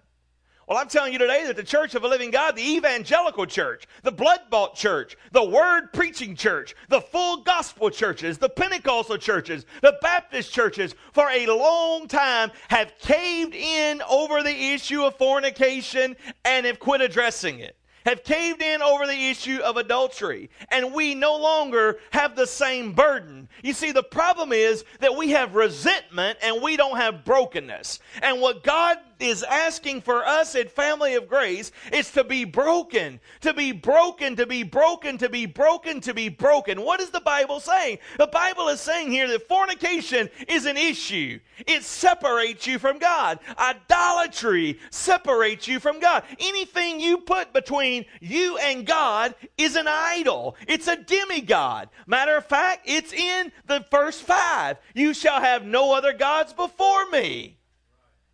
Well, 0.68 0.76
I'm 0.76 0.88
telling 0.88 1.14
you 1.14 1.18
today 1.18 1.46
that 1.46 1.56
the 1.56 1.62
Church 1.62 1.94
of 1.94 2.02
the 2.02 2.08
Living 2.08 2.30
God, 2.30 2.54
the 2.54 2.74
evangelical 2.76 3.46
church, 3.46 3.86
the 4.02 4.12
blood 4.12 4.40
bought 4.50 4.74
church, 4.74 5.16
the 5.32 5.42
word 5.42 5.94
preaching 5.94 6.36
church, 6.36 6.74
the 6.90 7.00
full 7.00 7.38
gospel 7.38 7.88
churches, 7.88 8.36
the 8.36 8.50
Pentecostal 8.50 9.16
churches, 9.16 9.64
the 9.80 9.96
Baptist 10.02 10.52
churches, 10.52 10.94
for 11.14 11.26
a 11.30 11.46
long 11.46 12.06
time 12.06 12.50
have 12.68 12.92
caved 12.98 13.54
in 13.54 14.02
over 14.10 14.42
the 14.42 14.74
issue 14.74 15.04
of 15.04 15.16
fornication 15.16 16.14
and 16.44 16.66
have 16.66 16.78
quit 16.78 17.00
addressing 17.00 17.60
it 17.60 17.78
have 18.08 18.24
caved 18.24 18.62
in 18.62 18.80
over 18.80 19.06
the 19.06 19.28
issue 19.28 19.58
of 19.62 19.76
adultery, 19.76 20.48
and 20.70 20.94
we 20.94 21.14
no 21.14 21.36
longer 21.36 21.98
have 22.10 22.34
the 22.34 22.46
same 22.46 22.94
burden. 22.94 23.46
You 23.62 23.74
see, 23.74 23.92
the 23.92 24.02
problem 24.02 24.50
is 24.50 24.84
that 25.00 25.14
we 25.14 25.30
have 25.30 25.54
resentment 25.54 26.38
and 26.42 26.62
we 26.62 26.78
don't 26.78 26.96
have 26.96 27.24
brokenness. 27.24 27.98
And 28.22 28.40
what 28.40 28.64
God 28.64 28.96
is 29.20 29.42
asking 29.42 30.02
for 30.02 30.24
us 30.24 30.54
at 30.54 30.70
Family 30.70 31.14
of 31.14 31.28
Grace 31.28 31.72
is 31.92 32.10
to 32.12 32.24
be 32.24 32.44
broken, 32.44 33.20
to 33.40 33.52
be 33.52 33.72
broken, 33.72 34.36
to 34.36 34.46
be 34.46 34.62
broken, 34.62 35.18
to 35.18 35.28
be 35.28 35.46
broken, 35.46 36.00
to 36.00 36.14
be 36.14 36.28
broken. 36.28 36.82
What 36.82 37.00
is 37.00 37.10
the 37.10 37.20
Bible 37.20 37.60
saying? 37.60 37.98
The 38.16 38.26
Bible 38.26 38.68
is 38.68 38.80
saying 38.80 39.10
here 39.10 39.28
that 39.28 39.48
fornication 39.48 40.28
is 40.46 40.66
an 40.66 40.76
issue. 40.76 41.40
It 41.66 41.82
separates 41.82 42.66
you 42.66 42.78
from 42.78 42.98
God. 42.98 43.40
Idolatry 43.58 44.78
separates 44.90 45.66
you 45.66 45.80
from 45.80 46.00
God. 46.00 46.22
Anything 46.38 47.00
you 47.00 47.18
put 47.18 47.52
between 47.52 48.04
you 48.20 48.58
and 48.58 48.86
God 48.86 49.34
is 49.56 49.76
an 49.76 49.88
idol. 49.88 50.56
It's 50.66 50.88
a 50.88 50.96
demigod. 50.96 51.88
Matter 52.06 52.36
of 52.36 52.46
fact, 52.46 52.82
it's 52.84 53.12
in 53.12 53.52
the 53.66 53.84
first 53.90 54.22
five. 54.22 54.78
You 54.94 55.14
shall 55.14 55.40
have 55.40 55.64
no 55.64 55.94
other 55.94 56.12
gods 56.12 56.52
before 56.52 57.10
me 57.10 57.57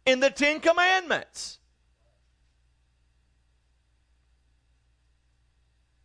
in 0.06 0.20
the 0.20 0.30
Ten 0.30 0.61
Commandments. 0.61 1.58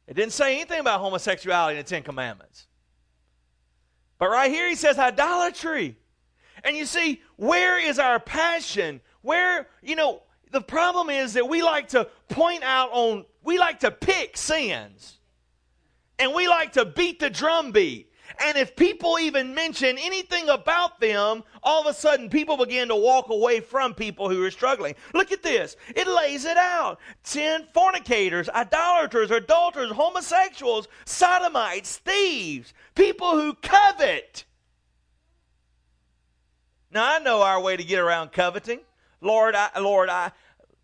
It 0.08 0.16
didn't 0.16 0.34
say 0.34 0.56
anything 0.56 0.80
about 0.80 1.02
homosexuality 1.02 1.78
in 1.78 1.86
the 1.86 1.90
Ten 1.90 2.04
Commandments. 2.04 2.68
But 4.18 4.30
right 4.30 4.52
here 4.52 4.68
he 4.68 4.76
says 4.76 4.98
idolatry. 4.98 5.98
And 6.64 6.76
you 6.76 6.86
see, 6.86 7.22
where 7.38 7.80
is 7.80 8.00
our 8.00 8.20
passion? 8.20 9.02
Where, 9.22 9.68
you 9.82 9.96
know, 9.96 10.24
the 10.52 10.62
problem 10.62 11.10
is 11.10 11.34
that 11.34 11.48
we 11.48 11.62
like 11.62 11.90
to 11.90 12.08
point 12.28 12.64
out 12.64 12.90
on, 12.92 13.26
we 13.44 13.60
like 13.60 13.82
to 13.82 13.92
pick 13.92 14.36
sins. 14.36 15.18
And 16.18 16.34
we 16.34 16.48
like 16.48 16.74
to 16.74 16.86
beat 16.86 17.20
the 17.20 17.30
drum 17.30 17.72
beat. 17.72 18.09
And 18.42 18.58
if 18.58 18.76
people 18.76 19.20
even 19.20 19.54
mention 19.54 19.98
anything 19.98 20.48
about 20.48 21.00
them, 21.02 21.44
all 21.62 21.82
of 21.82 21.88
a 21.88 21.94
sudden 21.94 22.30
people 22.30 22.56
begin 22.56 22.88
to 22.88 22.96
walk 22.96 23.30
away 23.30 23.60
from 23.60 23.94
people 23.94 24.30
who 24.30 24.44
are 24.46 24.52
struggling. 24.52 24.96
Look 25.14 25.34
at 25.34 25.44
this. 25.44 25.76
It 25.94 26.08
lays 26.08 26.46
it 26.46 26.56
out. 26.56 27.00
Ten 27.24 27.68
fornicators, 27.74 28.48
idolaters, 28.50 29.32
adulterers, 29.32 29.92
homosexuals, 29.92 30.88
sodomites, 31.06 31.98
thieves, 31.98 32.74
people 32.96 33.32
who 33.32 33.56
covet. 33.56 34.46
Now 36.92 37.16
I 37.16 37.20
know 37.20 37.42
our 37.42 37.60
way 37.60 37.76
to 37.76 37.84
get 37.84 38.00
around 38.00 38.32
coveting. 38.32 38.80
Lord, 39.22 39.54
I, 39.54 39.78
Lord, 39.80 40.10
I, 40.10 40.32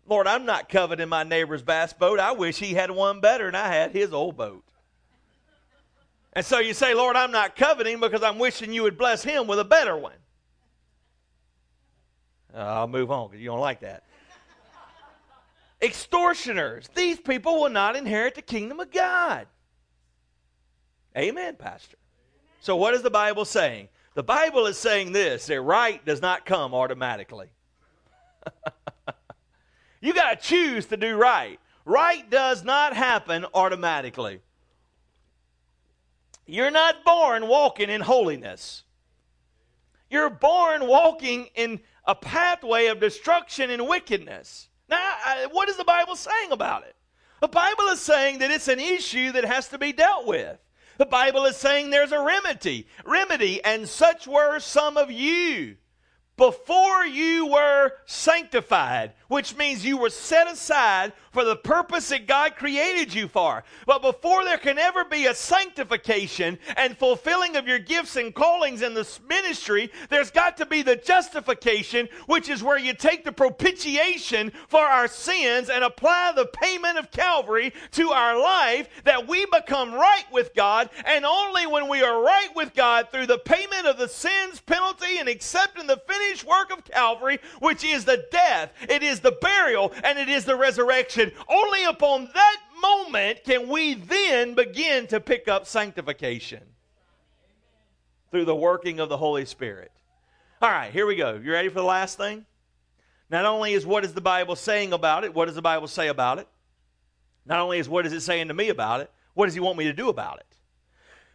Lord, 0.06 0.26
I'm 0.26 0.44
not 0.44 0.68
coveting 0.68 1.08
my 1.08 1.22
neighbor's 1.22 1.62
bass 1.62 1.94
boat. 1.94 2.20
I 2.20 2.32
wish 2.32 2.58
he 2.58 2.74
had 2.74 2.90
one 2.90 3.20
better 3.20 3.46
than 3.46 3.54
I 3.54 3.68
had 3.68 3.92
his 3.92 4.12
old 4.12 4.36
boat. 4.36 4.62
And 6.36 6.44
so 6.44 6.58
you 6.58 6.74
say, 6.74 6.92
Lord, 6.92 7.16
I'm 7.16 7.30
not 7.30 7.56
coveting 7.56 7.98
because 7.98 8.22
I'm 8.22 8.38
wishing 8.38 8.70
you 8.70 8.82
would 8.82 8.98
bless 8.98 9.24
him 9.24 9.46
with 9.46 9.58
a 9.58 9.64
better 9.64 9.96
one. 9.96 10.18
Uh, 12.54 12.58
I'll 12.58 12.86
move 12.86 13.10
on 13.10 13.28
because 13.28 13.40
you 13.40 13.48
don't 13.48 13.58
like 13.58 13.80
that. 13.80 14.04
Extortioners. 15.80 16.90
These 16.94 17.20
people 17.20 17.62
will 17.62 17.70
not 17.70 17.96
inherit 17.96 18.34
the 18.34 18.42
kingdom 18.42 18.80
of 18.80 18.92
God. 18.92 19.46
Amen, 21.16 21.56
Pastor. 21.56 21.96
So, 22.60 22.76
what 22.76 22.92
is 22.92 23.00
the 23.00 23.10
Bible 23.10 23.46
saying? 23.46 23.88
The 24.12 24.22
Bible 24.22 24.66
is 24.66 24.76
saying 24.76 25.12
this 25.12 25.46
that 25.46 25.62
right 25.62 26.04
does 26.04 26.20
not 26.20 26.44
come 26.44 26.74
automatically. 26.74 27.48
you 30.02 30.12
got 30.12 30.38
to 30.38 30.46
choose 30.46 30.84
to 30.86 30.98
do 30.98 31.16
right. 31.16 31.58
Right 31.86 32.28
does 32.28 32.62
not 32.62 32.94
happen 32.94 33.46
automatically. 33.54 34.42
You're 36.46 36.70
not 36.70 37.04
born 37.04 37.48
walking 37.48 37.90
in 37.90 38.00
holiness. 38.00 38.84
You're 40.08 40.30
born 40.30 40.86
walking 40.86 41.48
in 41.54 41.80
a 42.06 42.14
pathway 42.14 42.86
of 42.86 43.00
destruction 43.00 43.70
and 43.70 43.88
wickedness. 43.88 44.68
Now, 44.88 45.14
what 45.50 45.68
is 45.68 45.76
the 45.76 45.84
Bible 45.84 46.14
saying 46.14 46.52
about 46.52 46.84
it? 46.84 46.94
The 47.40 47.48
Bible 47.48 47.86
is 47.86 48.00
saying 48.00 48.38
that 48.38 48.52
it's 48.52 48.68
an 48.68 48.78
issue 48.78 49.32
that 49.32 49.44
has 49.44 49.68
to 49.68 49.78
be 49.78 49.92
dealt 49.92 50.26
with. 50.26 50.58
The 50.98 51.06
Bible 51.06 51.44
is 51.44 51.56
saying 51.56 51.90
there's 51.90 52.12
a 52.12 52.22
remedy. 52.22 52.86
Remedy, 53.04 53.62
and 53.62 53.88
such 53.88 54.26
were 54.26 54.60
some 54.60 54.96
of 54.96 55.10
you 55.10 55.76
before 56.36 57.04
you 57.04 57.46
were 57.46 57.92
sanctified, 58.04 59.14
which 59.28 59.56
means 59.56 59.84
you 59.84 59.98
were 59.98 60.10
set 60.10 60.50
aside 60.50 61.12
for 61.36 61.44
the 61.44 61.56
purpose 61.56 62.08
that 62.08 62.26
God 62.26 62.56
created 62.56 63.12
you 63.12 63.28
for. 63.28 63.62
But 63.84 64.00
before 64.00 64.44
there 64.44 64.56
can 64.56 64.78
ever 64.78 65.04
be 65.04 65.26
a 65.26 65.34
sanctification 65.34 66.58
and 66.76 66.96
fulfilling 66.96 67.56
of 67.56 67.68
your 67.68 67.78
gifts 67.78 68.16
and 68.16 68.34
callings 68.34 68.80
in 68.80 68.94
this 68.94 69.20
ministry, 69.28 69.90
there's 70.08 70.30
got 70.30 70.56
to 70.56 70.66
be 70.66 70.80
the 70.80 70.96
justification, 70.96 72.08
which 72.26 72.48
is 72.48 72.62
where 72.62 72.78
you 72.78 72.94
take 72.94 73.24
the 73.24 73.32
propitiation 73.32 74.50
for 74.68 74.80
our 74.80 75.08
sins 75.08 75.68
and 75.68 75.84
apply 75.84 76.32
the 76.34 76.46
payment 76.46 76.98
of 76.98 77.10
Calvary 77.10 77.72
to 77.90 78.10
our 78.10 78.40
life 78.40 78.88
that 79.04 79.28
we 79.28 79.44
become 79.46 79.92
right 79.92 80.24
with 80.32 80.54
God. 80.54 80.88
And 81.04 81.26
only 81.26 81.66
when 81.66 81.88
we 81.88 82.02
are 82.02 82.22
right 82.22 82.48
with 82.54 82.72
God 82.74 83.10
through 83.10 83.26
the 83.26 83.38
payment 83.38 83.86
of 83.86 83.98
the 83.98 84.08
sins 84.08 84.60
penalty 84.60 85.18
and 85.18 85.28
accepting 85.28 85.86
the 85.86 86.00
finished 86.08 86.44
work 86.44 86.72
of 86.72 86.84
Calvary, 86.84 87.40
which 87.58 87.84
is 87.84 88.06
the 88.06 88.24
death, 88.30 88.72
it 88.88 89.02
is 89.16 89.20
the 89.20 89.32
burial, 89.32 89.92
and 90.04 90.18
it 90.18 90.28
is 90.28 90.44
the 90.44 90.56
resurrection. 90.56 91.32
Only 91.48 91.84
upon 91.84 92.28
that 92.34 92.56
moment 92.80 93.44
can 93.44 93.68
we 93.68 93.94
then 93.94 94.54
begin 94.54 95.06
to 95.08 95.20
pick 95.20 95.48
up 95.48 95.66
sanctification 95.66 96.62
through 98.30 98.44
the 98.44 98.54
working 98.54 99.00
of 99.00 99.08
the 99.08 99.16
Holy 99.16 99.46
Spirit. 99.46 99.90
All 100.60 100.70
right, 100.70 100.92
here 100.92 101.06
we 101.06 101.16
go. 101.16 101.40
You 101.42 101.52
ready 101.52 101.68
for 101.68 101.80
the 101.80 101.84
last 101.84 102.18
thing? 102.18 102.44
Not 103.30 103.44
only 103.44 103.72
is 103.72 103.86
what 103.86 104.04
is 104.04 104.12
the 104.12 104.20
Bible 104.20 104.54
saying 104.54 104.92
about 104.92 105.24
it, 105.24 105.34
what 105.34 105.46
does 105.46 105.54
the 105.54 105.62
Bible 105.62 105.88
say 105.88 106.08
about 106.08 106.38
it? 106.38 106.46
Not 107.46 107.60
only 107.60 107.78
is 107.78 107.88
what 107.88 108.06
is 108.06 108.12
it 108.12 108.20
saying 108.20 108.48
to 108.48 108.54
me 108.54 108.68
about 108.68 109.00
it, 109.00 109.10
what 109.34 109.46
does 109.46 109.54
he 109.54 109.60
want 109.60 109.78
me 109.78 109.84
to 109.84 109.92
do 109.92 110.08
about 110.08 110.38
it? 110.38 110.55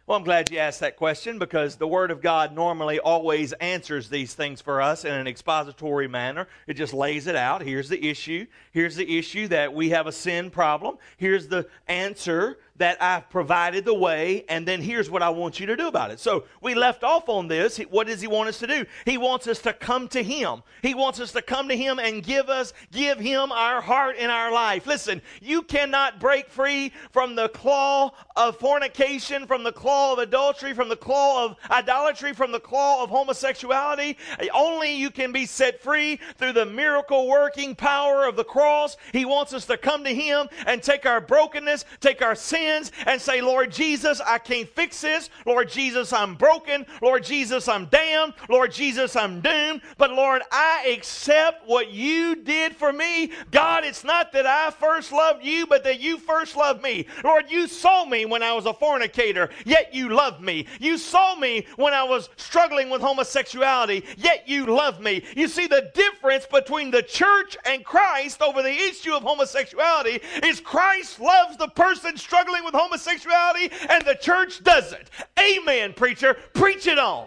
Well, 0.04 0.18
I'm 0.18 0.24
glad 0.24 0.50
you 0.50 0.58
asked 0.58 0.80
that 0.80 0.96
question 0.96 1.38
because 1.38 1.76
the 1.76 1.86
Word 1.86 2.10
of 2.10 2.20
God 2.20 2.52
normally 2.52 2.98
always 2.98 3.52
answers 3.52 4.08
these 4.08 4.34
things 4.34 4.60
for 4.60 4.82
us 4.82 5.04
in 5.04 5.12
an 5.14 5.28
expository 5.28 6.08
manner. 6.08 6.48
It 6.66 6.74
just 6.74 6.92
lays 6.92 7.28
it 7.28 7.36
out. 7.36 7.62
Here's 7.62 7.88
the 7.88 8.04
issue. 8.08 8.46
Here's 8.72 8.96
the 8.96 9.16
issue 9.16 9.46
that 9.48 9.72
we 9.72 9.90
have 9.90 10.08
a 10.08 10.12
sin 10.12 10.50
problem. 10.50 10.96
Here's 11.18 11.46
the 11.46 11.68
answer 11.86 12.58
that 12.82 13.00
I've 13.00 13.30
provided 13.30 13.84
the 13.84 13.94
way, 13.94 14.44
and 14.48 14.66
then 14.66 14.82
here's 14.82 15.08
what 15.08 15.22
I 15.22 15.30
want 15.30 15.60
you 15.60 15.66
to 15.66 15.76
do 15.76 15.86
about 15.86 16.10
it. 16.10 16.18
So 16.18 16.46
we 16.60 16.74
left 16.74 17.04
off 17.04 17.28
on 17.28 17.46
this. 17.46 17.78
What 17.78 18.08
does 18.08 18.20
he 18.20 18.26
want 18.26 18.48
us 18.48 18.58
to 18.58 18.66
do? 18.66 18.84
He 19.04 19.18
wants 19.18 19.46
us 19.46 19.60
to 19.60 19.72
come 19.72 20.08
to 20.08 20.20
him. 20.20 20.64
He 20.82 20.92
wants 20.92 21.20
us 21.20 21.30
to 21.30 21.42
come 21.42 21.68
to 21.68 21.76
him 21.76 22.00
and 22.00 22.24
give 22.24 22.48
us, 22.48 22.72
give 22.90 23.20
him 23.20 23.52
our 23.52 23.80
heart 23.80 24.16
and 24.18 24.32
our 24.32 24.52
life. 24.52 24.84
Listen, 24.84 25.22
you 25.40 25.62
cannot 25.62 26.18
break 26.18 26.48
free 26.48 26.92
from 27.12 27.36
the 27.36 27.50
claw 27.50 28.10
of 28.34 28.56
fornication, 28.56 29.46
from 29.46 29.62
the 29.62 29.70
claw 29.70 30.14
of 30.14 30.18
adultery, 30.18 30.72
from 30.72 30.88
the 30.88 30.96
claw 30.96 31.44
of 31.44 31.56
idolatry, 31.70 32.32
from 32.32 32.50
the 32.50 32.58
claw 32.58 33.04
of 33.04 33.10
homosexuality. 33.10 34.16
Only 34.52 34.96
you 34.96 35.10
can 35.10 35.30
be 35.30 35.46
set 35.46 35.80
free 35.80 36.18
through 36.36 36.54
the 36.54 36.66
miracle 36.66 37.28
working 37.28 37.76
power 37.76 38.24
of 38.24 38.34
the 38.34 38.42
cross. 38.42 38.96
He 39.12 39.24
wants 39.24 39.54
us 39.54 39.66
to 39.66 39.76
come 39.76 40.02
to 40.02 40.12
him 40.12 40.48
and 40.66 40.82
take 40.82 41.06
our 41.06 41.20
brokenness, 41.20 41.84
take 42.00 42.22
our 42.22 42.34
sin, 42.34 42.71
sins 42.72 42.92
and 43.06 43.20
say, 43.20 43.40
Lord 43.40 43.70
Jesus, 43.70 44.20
I 44.20 44.38
can't 44.38 44.68
fix 44.68 45.00
this. 45.00 45.30
Lord 45.46 45.68
Jesus, 45.68 46.12
I'm 46.12 46.34
broken. 46.34 46.86
Lord 47.00 47.24
Jesus, 47.24 47.68
I'm 47.68 47.86
damned. 47.86 48.34
Lord 48.48 48.72
Jesus, 48.72 49.16
I'm 49.16 49.40
doomed. 49.40 49.82
But 49.98 50.12
Lord, 50.12 50.42
I 50.50 50.94
accept 50.96 51.66
what 51.66 51.90
you 51.90 52.36
did 52.36 52.76
for 52.76 52.92
me. 52.92 53.32
God, 53.50 53.84
it's 53.84 54.04
not 54.04 54.32
that 54.32 54.46
I 54.46 54.70
first 54.70 55.12
loved 55.12 55.44
you, 55.44 55.66
but 55.66 55.84
that 55.84 56.00
you 56.00 56.18
first 56.18 56.56
loved 56.56 56.82
me. 56.82 57.06
Lord, 57.24 57.50
you 57.50 57.66
saw 57.66 58.04
me 58.04 58.24
when 58.26 58.42
I 58.42 58.52
was 58.52 58.66
a 58.66 58.74
fornicator, 58.74 59.50
yet 59.64 59.94
you 59.94 60.10
loved 60.10 60.40
me. 60.40 60.66
You 60.80 60.98
saw 60.98 61.34
me 61.34 61.66
when 61.76 61.92
I 61.92 62.02
was 62.02 62.28
struggling 62.36 62.90
with 62.90 63.00
homosexuality, 63.00 64.04
yet 64.16 64.48
you 64.48 64.66
loved 64.66 65.00
me. 65.00 65.24
You 65.36 65.48
see, 65.48 65.66
the 65.66 65.90
difference 65.94 66.46
between 66.46 66.90
the 66.90 67.02
church 67.02 67.56
and 67.64 67.84
Christ 67.84 68.42
over 68.42 68.62
the 68.62 68.72
issue 68.72 69.12
of 69.12 69.22
homosexuality 69.22 70.20
is 70.44 70.60
Christ 70.60 71.20
loves 71.20 71.56
the 71.56 71.68
person 71.68 72.16
struggling 72.16 72.61
with 72.64 72.74
homosexuality 72.74 73.70
and 73.88 74.04
the 74.04 74.14
church 74.14 74.62
doesn't. 74.62 75.10
Amen, 75.38 75.92
preacher. 75.92 76.34
Preach 76.54 76.86
it 76.86 76.98
on. 76.98 77.26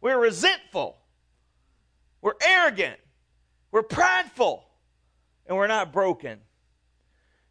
We're 0.00 0.18
resentful. 0.18 0.96
We're 2.22 2.34
arrogant. 2.44 2.98
We're 3.70 3.82
prideful. 3.82 4.64
And 5.46 5.56
we're 5.56 5.66
not 5.66 5.92
broken. 5.92 6.40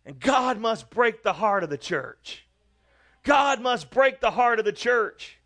And 0.06 0.20
God 0.20 0.58
must 0.58 0.90
break 0.90 1.22
the 1.22 1.34
heart 1.34 1.64
of 1.64 1.70
the 1.70 1.78
church. 1.78 2.46
God 3.24 3.62
must 3.62 3.92
break 3.92 4.22
the 4.22 4.32
heart 4.32 4.60
of 4.60 4.66
the 4.66 4.72
church. 4.72 5.38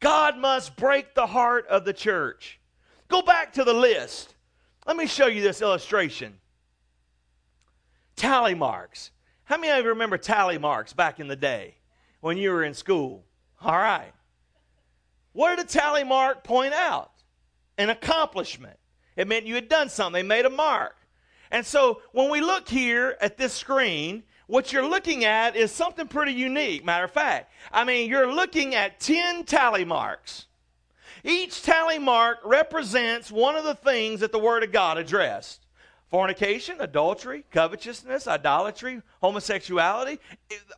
God 0.00 0.36
must 0.36 0.76
break 0.76 1.14
the 1.14 1.26
heart 1.26 1.66
of 1.68 1.84
the 1.84 1.92
church. 1.92 2.58
Go 3.08 3.22
back 3.22 3.52
to 3.54 3.64
the 3.64 3.72
list. 3.72 4.34
Let 4.86 4.96
me 4.96 5.06
show 5.06 5.26
you 5.26 5.42
this 5.42 5.62
illustration. 5.62 6.38
Tally 8.20 8.54
marks. 8.54 9.12
How 9.44 9.56
many 9.56 9.72
of 9.72 9.82
you 9.82 9.88
remember 9.88 10.18
tally 10.18 10.58
marks 10.58 10.92
back 10.92 11.20
in 11.20 11.28
the 11.28 11.36
day 11.36 11.76
when 12.20 12.36
you 12.36 12.50
were 12.50 12.62
in 12.62 12.74
school? 12.74 13.24
All 13.62 13.78
right. 13.78 14.12
What 15.32 15.56
did 15.56 15.64
a 15.64 15.66
tally 15.66 16.04
mark 16.04 16.44
point 16.44 16.74
out? 16.74 17.12
An 17.78 17.88
accomplishment. 17.88 18.78
It 19.16 19.26
meant 19.26 19.46
you 19.46 19.54
had 19.54 19.70
done 19.70 19.88
something. 19.88 20.12
They 20.12 20.28
made 20.28 20.44
a 20.44 20.50
mark. 20.50 20.96
And 21.50 21.64
so 21.64 22.02
when 22.12 22.30
we 22.30 22.42
look 22.42 22.68
here 22.68 23.16
at 23.22 23.38
this 23.38 23.54
screen, 23.54 24.24
what 24.48 24.70
you're 24.70 24.86
looking 24.86 25.24
at 25.24 25.56
is 25.56 25.72
something 25.72 26.06
pretty 26.06 26.32
unique. 26.32 26.84
Matter 26.84 27.04
of 27.04 27.12
fact, 27.12 27.50
I 27.72 27.84
mean, 27.84 28.10
you're 28.10 28.30
looking 28.30 28.74
at 28.74 29.00
10 29.00 29.44
tally 29.44 29.86
marks. 29.86 30.44
Each 31.24 31.62
tally 31.62 31.98
mark 31.98 32.40
represents 32.44 33.32
one 33.32 33.56
of 33.56 33.64
the 33.64 33.76
things 33.76 34.20
that 34.20 34.30
the 34.30 34.38
Word 34.38 34.62
of 34.62 34.72
God 34.72 34.98
addressed 34.98 35.59
fornication, 36.10 36.80
adultery, 36.80 37.44
covetousness, 37.52 38.26
idolatry, 38.26 39.00
homosexuality. 39.22 40.18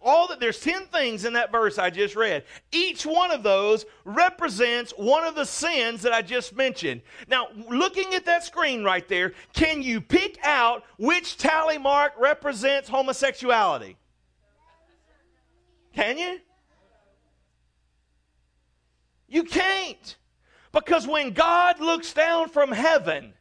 All 0.03 0.29
that 0.29 0.41
there's 0.41 0.61
10 0.61 0.87
things 0.87 1.25
in 1.25 1.33
that 1.33 1.51
verse 1.51 1.79
I 1.79 1.89
just 1.89 2.15
read. 2.15 2.45
Each 2.71 3.07
one 3.07 3.31
of 3.31 3.43
those 3.43 3.87
represents 4.05 4.93
one 4.97 5.25
of 5.25 5.35
the 5.35 5.47
sins 5.47 6.03
that 6.03 6.13
I 6.13 6.21
just 6.21 6.55
mentioned. 6.55 7.01
Now, 7.29 7.49
looking 7.69 8.15
at 8.15 8.27
that 8.27 8.45
screen 8.45 8.85
right 8.85 9.09
there, 9.09 9.33
can 9.55 9.83
you 9.83 10.03
pick 10.03 10.39
out 10.45 10.85
which 10.99 11.39
tally 11.39 11.79
mark 11.79 12.13
represents 12.19 12.89
homosexuality? 12.89 13.97
Can 15.95 16.19
you? 16.19 16.41
You 19.29 19.45
can't. 19.45 20.17
Because 20.73 21.07
when 21.07 21.33
God 21.33 21.81
looks 21.81 22.13
down 22.13 22.51
from 22.51 22.71
heaven, 22.71 23.33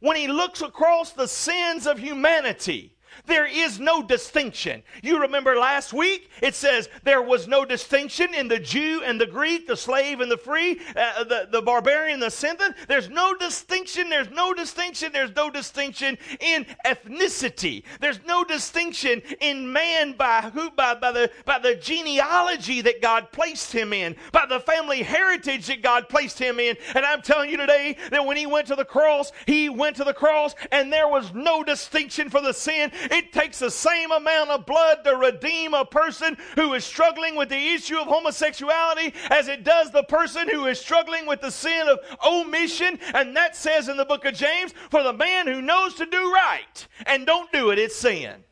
when 0.00 0.16
he 0.16 0.26
looks 0.26 0.62
across 0.62 1.12
the 1.12 1.28
sins 1.28 1.86
of 1.86 1.98
humanity, 1.98 2.96
there 3.26 3.46
is 3.46 3.78
no 3.80 4.02
distinction. 4.02 4.82
You 5.02 5.20
remember 5.20 5.56
last 5.56 5.92
week, 5.92 6.30
it 6.42 6.54
says 6.54 6.88
there 7.02 7.22
was 7.22 7.48
no 7.48 7.64
distinction 7.64 8.34
in 8.34 8.48
the 8.48 8.58
Jew 8.58 9.02
and 9.04 9.20
the 9.20 9.26
Greek, 9.26 9.66
the 9.66 9.76
slave 9.76 10.20
and 10.20 10.30
the 10.30 10.36
free, 10.36 10.80
uh, 10.96 11.24
the, 11.24 11.48
the 11.50 11.62
barbarian, 11.62 12.20
the 12.20 12.30
Scythian. 12.30 12.74
There's 12.88 13.08
no 13.08 13.34
distinction. 13.34 14.08
There's 14.08 14.30
no 14.30 14.54
distinction. 14.54 15.12
There's 15.12 15.34
no 15.34 15.50
distinction 15.50 16.18
in 16.40 16.66
ethnicity. 16.86 17.84
There's 18.00 18.20
no 18.26 18.44
distinction 18.44 19.22
in 19.40 19.72
man 19.72 20.12
by 20.12 20.50
who, 20.52 20.70
by, 20.70 20.94
by, 20.94 21.12
the, 21.12 21.30
by 21.44 21.58
the 21.58 21.76
genealogy 21.76 22.80
that 22.82 23.02
God 23.02 23.32
placed 23.32 23.72
him 23.72 23.92
in, 23.92 24.16
by 24.32 24.46
the 24.46 24.60
family 24.60 25.02
heritage 25.02 25.66
that 25.66 25.82
God 25.82 26.08
placed 26.08 26.38
him 26.38 26.58
in. 26.58 26.76
And 26.94 27.04
I'm 27.04 27.22
telling 27.22 27.50
you 27.50 27.56
today 27.56 27.96
that 28.10 28.24
when 28.24 28.36
he 28.36 28.46
went 28.46 28.66
to 28.68 28.76
the 28.76 28.84
cross, 28.84 29.32
he 29.46 29.68
went 29.68 29.96
to 29.96 30.04
the 30.04 30.14
cross 30.14 30.54
and 30.72 30.92
there 30.92 31.08
was 31.08 31.32
no 31.34 31.62
distinction 31.62 32.30
for 32.30 32.40
the 32.40 32.52
sin. 32.52 32.90
It 33.10 33.32
takes 33.32 33.58
the 33.58 33.70
same 33.70 34.12
amount 34.12 34.50
of 34.50 34.66
blood 34.66 35.04
to 35.04 35.16
redeem 35.16 35.74
a 35.74 35.84
person 35.84 36.36
who 36.54 36.74
is 36.74 36.84
struggling 36.84 37.34
with 37.34 37.48
the 37.48 37.72
issue 37.74 37.98
of 37.98 38.06
homosexuality 38.06 39.12
as 39.30 39.48
it 39.48 39.64
does 39.64 39.90
the 39.90 40.04
person 40.04 40.48
who 40.48 40.66
is 40.66 40.78
struggling 40.78 41.26
with 41.26 41.40
the 41.40 41.50
sin 41.50 41.88
of 41.88 41.98
omission. 42.24 42.98
And 43.12 43.36
that 43.36 43.56
says 43.56 43.88
in 43.88 43.96
the 43.96 44.04
book 44.04 44.24
of 44.24 44.34
James, 44.34 44.72
for 44.90 45.02
the 45.02 45.12
man 45.12 45.46
who 45.46 45.60
knows 45.60 45.94
to 45.94 46.06
do 46.06 46.32
right 46.32 46.86
and 47.06 47.26
don't 47.26 47.50
do 47.52 47.70
it, 47.70 47.78
it's 47.78 47.96
sin. 47.96 48.44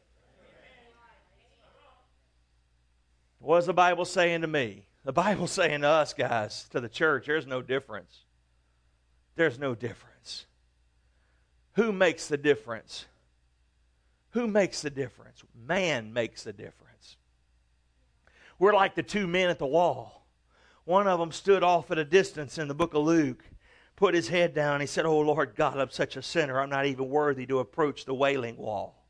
What 3.39 3.59
is 3.59 3.67
the 3.67 3.73
Bible 3.73 4.05
saying 4.05 4.41
to 4.41 4.49
me? 4.49 4.85
The 5.05 5.13
Bible's 5.13 5.53
saying 5.53 5.83
to 5.83 5.89
us, 5.89 6.13
guys, 6.13 6.69
to 6.71 6.81
the 6.81 6.89
church, 6.89 7.27
there's 7.27 7.47
no 7.47 7.63
difference. 7.63 8.25
There's 9.37 9.59
no 9.59 9.75
difference. 9.75 10.47
Who 11.75 11.93
makes 11.93 12.27
the 12.27 12.37
difference? 12.37 13.07
Who 14.39 14.47
makes 14.47 14.83
the 14.83 14.91
difference? 14.91 15.43
Man 15.67 16.13
makes 16.13 16.45
the 16.45 16.53
difference. 16.53 17.17
We're 18.61 18.73
like 18.73 18.95
the 18.95 19.03
two 19.03 19.27
men 19.27 19.51
at 19.51 19.59
the 19.59 19.67
wall. 19.67 20.29
One 20.85 21.09
of 21.09 21.19
them 21.19 21.33
stood 21.33 21.65
off 21.65 21.91
at 21.91 21.99
a 21.99 22.05
distance 22.05 22.57
in 22.57 22.69
the 22.69 22.75
book 22.75 22.95
of 22.95 23.03
Luke, 23.03 23.43
put 23.97 24.15
his 24.15 24.29
head 24.29 24.55
down. 24.55 24.81
He 24.81 24.87
said, 24.87 25.07
Oh, 25.07 25.19
Lord 25.19 25.57
God, 25.57 25.77
I'm 25.77 25.91
such 25.91 26.17
a 26.17 26.23
sinner. 26.23 26.61
I'm 26.61 26.71
not 26.71 26.87
even 26.87 27.09
worthy 27.09 27.47
to 27.47 27.59
approach 27.59 28.05
the 28.05 28.15
wailing 28.15 28.57
wall. 28.57 29.09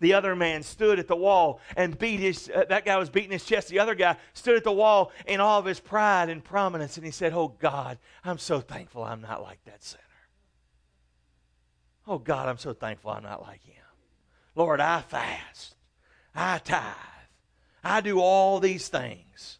The 0.00 0.14
other 0.14 0.34
man 0.34 0.62
stood 0.62 0.98
at 0.98 1.06
the 1.06 1.16
wall 1.16 1.60
and 1.76 1.98
beat 1.98 2.20
his, 2.20 2.50
uh, 2.54 2.64
that 2.70 2.86
guy 2.86 2.96
was 2.96 3.10
beating 3.10 3.32
his 3.32 3.44
chest. 3.44 3.68
The 3.68 3.78
other 3.78 3.94
guy 3.94 4.16
stood 4.32 4.56
at 4.56 4.64
the 4.64 4.72
wall 4.72 5.12
in 5.26 5.38
all 5.38 5.58
of 5.58 5.66
his 5.66 5.80
pride 5.80 6.30
and 6.30 6.42
prominence. 6.42 6.96
And 6.96 7.04
he 7.04 7.12
said, 7.12 7.34
Oh, 7.34 7.48
God, 7.48 7.98
I'm 8.24 8.38
so 8.38 8.62
thankful 8.62 9.04
I'm 9.04 9.20
not 9.20 9.42
like 9.42 9.62
that 9.66 9.84
sinner. 9.84 10.02
Oh, 12.06 12.16
God, 12.16 12.48
I'm 12.48 12.56
so 12.56 12.72
thankful 12.72 13.10
I'm 13.10 13.22
not 13.22 13.42
like 13.42 13.62
him. 13.62 13.81
Lord, 14.54 14.80
I 14.80 15.00
fast, 15.00 15.76
I 16.34 16.58
tithe, 16.58 16.82
I 17.82 18.00
do 18.00 18.20
all 18.20 18.60
these 18.60 18.88
things 18.88 19.58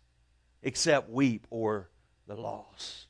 except 0.62 1.10
weep 1.10 1.46
o'er 1.50 1.88
the 2.26 2.36
lost, 2.36 3.06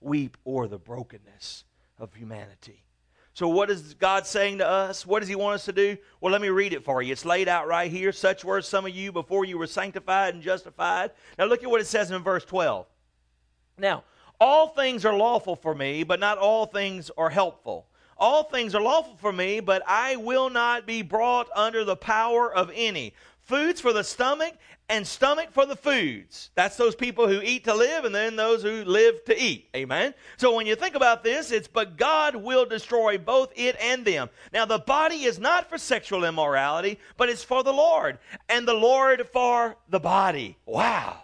weep 0.00 0.36
o'er 0.46 0.68
the 0.68 0.78
brokenness 0.78 1.64
of 1.98 2.14
humanity. 2.14 2.84
So, 3.36 3.48
what 3.48 3.70
is 3.70 3.92
God 3.92 4.26
saying 4.26 4.58
to 4.58 4.66
us? 4.66 5.04
What 5.04 5.20
does 5.20 5.28
He 5.28 5.34
want 5.34 5.56
us 5.56 5.66
to 5.66 5.72
do? 5.72 5.98
Well, 6.22 6.32
let 6.32 6.40
me 6.40 6.48
read 6.48 6.72
it 6.72 6.84
for 6.84 7.02
you. 7.02 7.12
It's 7.12 7.26
laid 7.26 7.48
out 7.48 7.68
right 7.68 7.90
here. 7.90 8.10
Such 8.10 8.46
were 8.46 8.62
some 8.62 8.86
of 8.86 8.96
you 8.96 9.12
before 9.12 9.44
you 9.44 9.58
were 9.58 9.66
sanctified 9.66 10.32
and 10.32 10.42
justified. 10.42 11.10
Now, 11.38 11.44
look 11.44 11.62
at 11.62 11.70
what 11.70 11.82
it 11.82 11.86
says 11.86 12.10
in 12.10 12.22
verse 12.22 12.46
12. 12.46 12.86
Now, 13.76 14.04
all 14.40 14.68
things 14.68 15.04
are 15.04 15.14
lawful 15.14 15.54
for 15.54 15.74
me, 15.74 16.02
but 16.02 16.18
not 16.18 16.38
all 16.38 16.64
things 16.64 17.10
are 17.18 17.28
helpful. 17.28 17.86
All 18.18 18.44
things 18.44 18.74
are 18.74 18.80
lawful 18.80 19.16
for 19.16 19.32
me, 19.32 19.60
but 19.60 19.82
I 19.86 20.16
will 20.16 20.50
not 20.50 20.86
be 20.86 21.02
brought 21.02 21.48
under 21.54 21.84
the 21.84 21.96
power 21.96 22.52
of 22.52 22.70
any. 22.74 23.14
Foods 23.40 23.80
for 23.80 23.92
the 23.92 24.02
stomach 24.02 24.54
and 24.88 25.06
stomach 25.06 25.48
for 25.52 25.66
the 25.66 25.76
foods. 25.76 26.50
That's 26.54 26.76
those 26.76 26.94
people 26.94 27.28
who 27.28 27.40
eat 27.42 27.64
to 27.64 27.74
live 27.74 28.04
and 28.04 28.14
then 28.14 28.36
those 28.36 28.62
who 28.62 28.84
live 28.84 29.24
to 29.26 29.40
eat. 29.40 29.68
Amen. 29.74 30.14
So 30.36 30.54
when 30.54 30.66
you 30.66 30.76
think 30.76 30.94
about 30.94 31.24
this, 31.24 31.50
it's 31.50 31.68
but 31.68 31.96
God 31.96 32.36
will 32.36 32.64
destroy 32.64 33.18
both 33.18 33.52
it 33.56 33.76
and 33.80 34.04
them. 34.04 34.30
Now 34.52 34.64
the 34.64 34.78
body 34.78 35.24
is 35.24 35.38
not 35.38 35.68
for 35.68 35.78
sexual 35.78 36.24
immorality, 36.24 36.98
but 37.16 37.28
it's 37.28 37.44
for 37.44 37.62
the 37.62 37.72
Lord, 37.72 38.18
and 38.48 38.66
the 38.66 38.74
Lord 38.74 39.28
for 39.32 39.76
the 39.88 40.00
body. 40.00 40.56
Wow. 40.66 41.18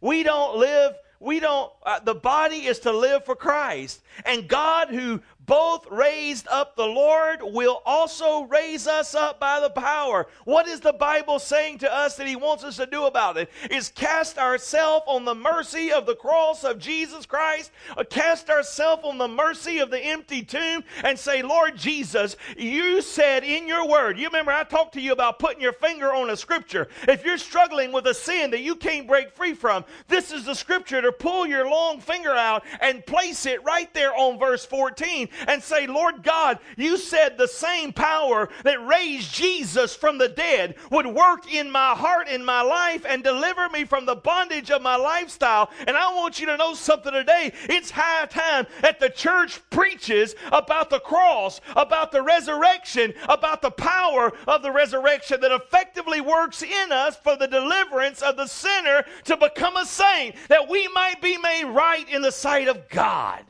We 0.00 0.22
don't 0.22 0.56
live 0.56 0.94
we 1.20 1.38
don't 1.38 1.70
uh, 1.82 2.00
the 2.00 2.14
body 2.14 2.66
is 2.66 2.78
to 2.80 2.92
live 2.92 3.24
for 3.26 3.36
Christ 3.36 4.02
and 4.24 4.48
God 4.48 4.88
who 4.88 5.20
both 5.50 5.84
raised 5.90 6.46
up 6.46 6.76
the 6.76 6.86
Lord 6.86 7.40
will 7.42 7.82
also 7.84 8.42
raise 8.42 8.86
us 8.86 9.16
up 9.16 9.40
by 9.40 9.58
the 9.58 9.68
power. 9.68 10.28
What 10.44 10.68
is 10.68 10.78
the 10.78 10.92
Bible 10.92 11.40
saying 11.40 11.78
to 11.78 11.92
us 11.92 12.14
that 12.16 12.28
He 12.28 12.36
wants 12.36 12.62
us 12.62 12.76
to 12.76 12.86
do 12.86 13.06
about 13.06 13.36
it? 13.36 13.50
Is 13.68 13.88
cast 13.88 14.38
ourselves 14.38 15.06
on 15.08 15.24
the 15.24 15.34
mercy 15.34 15.90
of 15.90 16.06
the 16.06 16.14
cross 16.14 16.62
of 16.62 16.78
Jesus 16.78 17.26
Christ, 17.26 17.72
uh, 17.96 18.04
cast 18.08 18.48
ourselves 18.48 19.02
on 19.04 19.18
the 19.18 19.26
mercy 19.26 19.80
of 19.80 19.90
the 19.90 19.98
empty 19.98 20.42
tomb 20.42 20.84
and 21.02 21.18
say, 21.18 21.42
Lord 21.42 21.76
Jesus, 21.76 22.36
you 22.56 23.02
said 23.02 23.42
in 23.42 23.66
your 23.66 23.88
word, 23.88 24.20
you 24.20 24.26
remember 24.28 24.52
I 24.52 24.62
talked 24.62 24.94
to 24.94 25.00
you 25.00 25.10
about 25.10 25.40
putting 25.40 25.60
your 25.60 25.72
finger 25.72 26.14
on 26.14 26.30
a 26.30 26.36
scripture. 26.36 26.86
If 27.08 27.24
you're 27.24 27.38
struggling 27.38 27.90
with 27.90 28.06
a 28.06 28.14
sin 28.14 28.52
that 28.52 28.60
you 28.60 28.76
can't 28.76 29.08
break 29.08 29.32
free 29.32 29.54
from, 29.54 29.84
this 30.06 30.30
is 30.30 30.44
the 30.44 30.54
scripture 30.54 31.02
to 31.02 31.10
pull 31.10 31.44
your 31.44 31.68
long 31.68 31.98
finger 31.98 32.36
out 32.36 32.62
and 32.80 33.04
place 33.04 33.46
it 33.46 33.64
right 33.64 33.92
there 33.94 34.14
on 34.14 34.38
verse 34.38 34.64
14 34.64 35.28
and 35.46 35.62
say, 35.62 35.86
Lord 35.86 36.22
God, 36.22 36.58
you 36.76 36.96
said 36.96 37.36
the 37.36 37.48
same 37.48 37.92
power 37.92 38.48
that 38.64 38.86
raised 38.86 39.34
Jesus 39.34 39.94
from 39.94 40.18
the 40.18 40.28
dead 40.28 40.76
would 40.90 41.06
work 41.06 41.52
in 41.52 41.70
my 41.70 41.94
heart, 41.94 42.28
in 42.28 42.44
my 42.44 42.62
life, 42.62 43.04
and 43.08 43.22
deliver 43.22 43.68
me 43.68 43.84
from 43.84 44.06
the 44.06 44.16
bondage 44.16 44.70
of 44.70 44.82
my 44.82 44.96
lifestyle. 44.96 45.70
And 45.86 45.96
I 45.96 46.12
want 46.14 46.40
you 46.40 46.46
to 46.46 46.56
know 46.56 46.74
something 46.74 47.12
today. 47.12 47.52
It's 47.64 47.90
high 47.90 48.26
time 48.26 48.66
that 48.82 49.00
the 49.00 49.10
church 49.10 49.60
preaches 49.70 50.34
about 50.52 50.90
the 50.90 51.00
cross, 51.00 51.60
about 51.76 52.12
the 52.12 52.22
resurrection, 52.22 53.14
about 53.28 53.62
the 53.62 53.70
power 53.70 54.32
of 54.46 54.62
the 54.62 54.72
resurrection 54.72 55.40
that 55.40 55.52
effectively 55.52 56.20
works 56.20 56.62
in 56.62 56.92
us 56.92 57.16
for 57.16 57.36
the 57.36 57.48
deliverance 57.48 58.22
of 58.22 58.36
the 58.36 58.46
sinner 58.46 59.04
to 59.24 59.36
become 59.36 59.76
a 59.76 59.84
saint, 59.84 60.36
that 60.48 60.68
we 60.68 60.88
might 60.88 61.20
be 61.20 61.36
made 61.38 61.64
right 61.64 62.08
in 62.08 62.22
the 62.22 62.32
sight 62.32 62.68
of 62.68 62.88
God. 62.88 63.44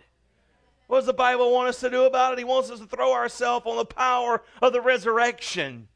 What 0.90 0.98
does 0.98 1.07
the 1.07 1.12
Bible 1.12 1.53
want 1.53 1.68
us 1.68 1.79
to 1.81 1.88
do 1.88 2.03
about 2.03 2.33
it? 2.33 2.40
He 2.40 2.44
wants 2.44 2.68
us 2.68 2.81
to 2.81 2.87
throw 2.87 3.12
ourselves 3.12 3.64
on 3.64 3.76
the 3.76 3.85
power 3.85 4.42
of 4.61 4.72
the 4.72 4.81
resurrection. 4.81 5.87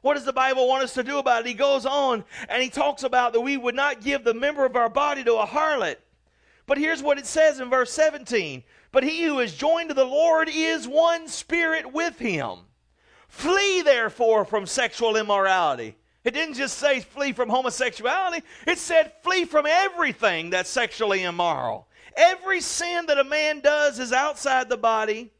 What 0.00 0.14
does 0.14 0.24
the 0.24 0.32
Bible 0.32 0.66
want 0.66 0.82
us 0.82 0.94
to 0.94 1.02
do 1.02 1.18
about 1.18 1.42
it? 1.42 1.48
He 1.48 1.52
goes 1.52 1.84
on 1.84 2.24
and 2.48 2.62
he 2.62 2.70
talks 2.70 3.02
about 3.02 3.34
that 3.34 3.42
we 3.42 3.58
would 3.58 3.74
not 3.74 4.00
give 4.00 4.24
the 4.24 4.32
member 4.32 4.64
of 4.64 4.74
our 4.74 4.88
body 4.88 5.22
to 5.22 5.34
a 5.34 5.46
harlot. 5.46 5.96
But 6.66 6.78
here's 6.78 7.02
what 7.02 7.18
it 7.18 7.26
says 7.26 7.60
in 7.60 7.68
verse 7.68 7.92
17 7.92 8.62
But 8.90 9.04
he 9.04 9.22
who 9.24 9.38
is 9.40 9.54
joined 9.54 9.90
to 9.90 9.94
the 9.94 10.06
Lord 10.06 10.48
is 10.50 10.88
one 10.88 11.28
spirit 11.28 11.92
with 11.92 12.18
him. 12.18 12.60
Flee 13.28 13.82
therefore 13.82 14.46
from 14.46 14.64
sexual 14.64 15.16
immorality. 15.16 15.94
It 16.24 16.32
didn't 16.32 16.54
just 16.54 16.78
say 16.78 17.00
flee 17.00 17.34
from 17.34 17.50
homosexuality, 17.50 18.42
it 18.66 18.78
said 18.78 19.12
flee 19.22 19.44
from 19.44 19.66
everything 19.66 20.48
that's 20.48 20.70
sexually 20.70 21.24
immoral. 21.24 21.87
Every 22.18 22.60
sin 22.60 23.06
that 23.06 23.18
a 23.18 23.24
man 23.24 23.60
does 23.60 24.00
is 24.00 24.12
outside 24.12 24.68
the 24.68 24.76
body, 24.76 25.30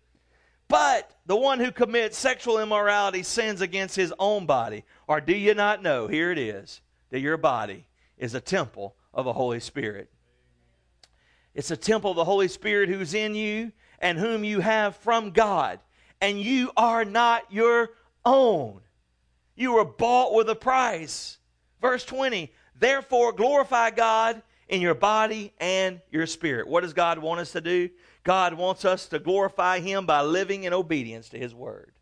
but 0.68 1.10
the 1.26 1.36
one 1.36 1.58
who 1.58 1.72
commits 1.72 2.16
sexual 2.16 2.60
immorality 2.60 3.24
sins 3.24 3.60
against 3.60 3.96
his 3.96 4.14
own 4.16 4.46
body. 4.46 4.84
Or 5.08 5.20
do 5.20 5.34
you 5.34 5.54
not 5.54 5.82
know? 5.82 6.06
Here 6.06 6.30
it 6.30 6.38
is 6.38 6.80
that 7.10 7.18
your 7.18 7.36
body 7.36 7.88
is 8.16 8.34
a 8.34 8.40
temple 8.40 8.94
of 9.12 9.24
the 9.24 9.32
Holy 9.32 9.58
Spirit. 9.58 10.08
It's 11.52 11.72
a 11.72 11.76
temple 11.76 12.12
of 12.12 12.16
the 12.16 12.24
Holy 12.24 12.46
Spirit 12.46 12.88
who's 12.88 13.12
in 13.12 13.34
you 13.34 13.72
and 13.98 14.16
whom 14.16 14.44
you 14.44 14.60
have 14.60 14.94
from 14.98 15.32
God. 15.32 15.80
And 16.20 16.40
you 16.40 16.70
are 16.76 17.04
not 17.04 17.50
your 17.50 17.90
own. 18.24 18.82
You 19.56 19.72
were 19.72 19.84
bought 19.84 20.32
with 20.32 20.48
a 20.48 20.54
price. 20.54 21.38
Verse 21.80 22.04
20 22.04 22.52
Therefore, 22.78 23.32
glorify 23.32 23.90
God 23.90 24.42
in 24.68 24.80
your 24.80 24.94
body 24.94 25.52
and 25.58 26.00
your 26.10 26.26
spirit. 26.26 26.68
What 26.68 26.82
does 26.82 26.92
God 26.92 27.18
want 27.18 27.40
us 27.40 27.52
to 27.52 27.60
do? 27.60 27.90
God 28.24 28.54
wants 28.54 28.84
us 28.84 29.06
to 29.08 29.18
glorify 29.18 29.80
Him 29.80 30.06
by 30.06 30.22
living 30.22 30.64
in 30.64 30.72
obedience 30.72 31.28
to 31.30 31.38
His 31.38 31.54
Word. 31.54 31.92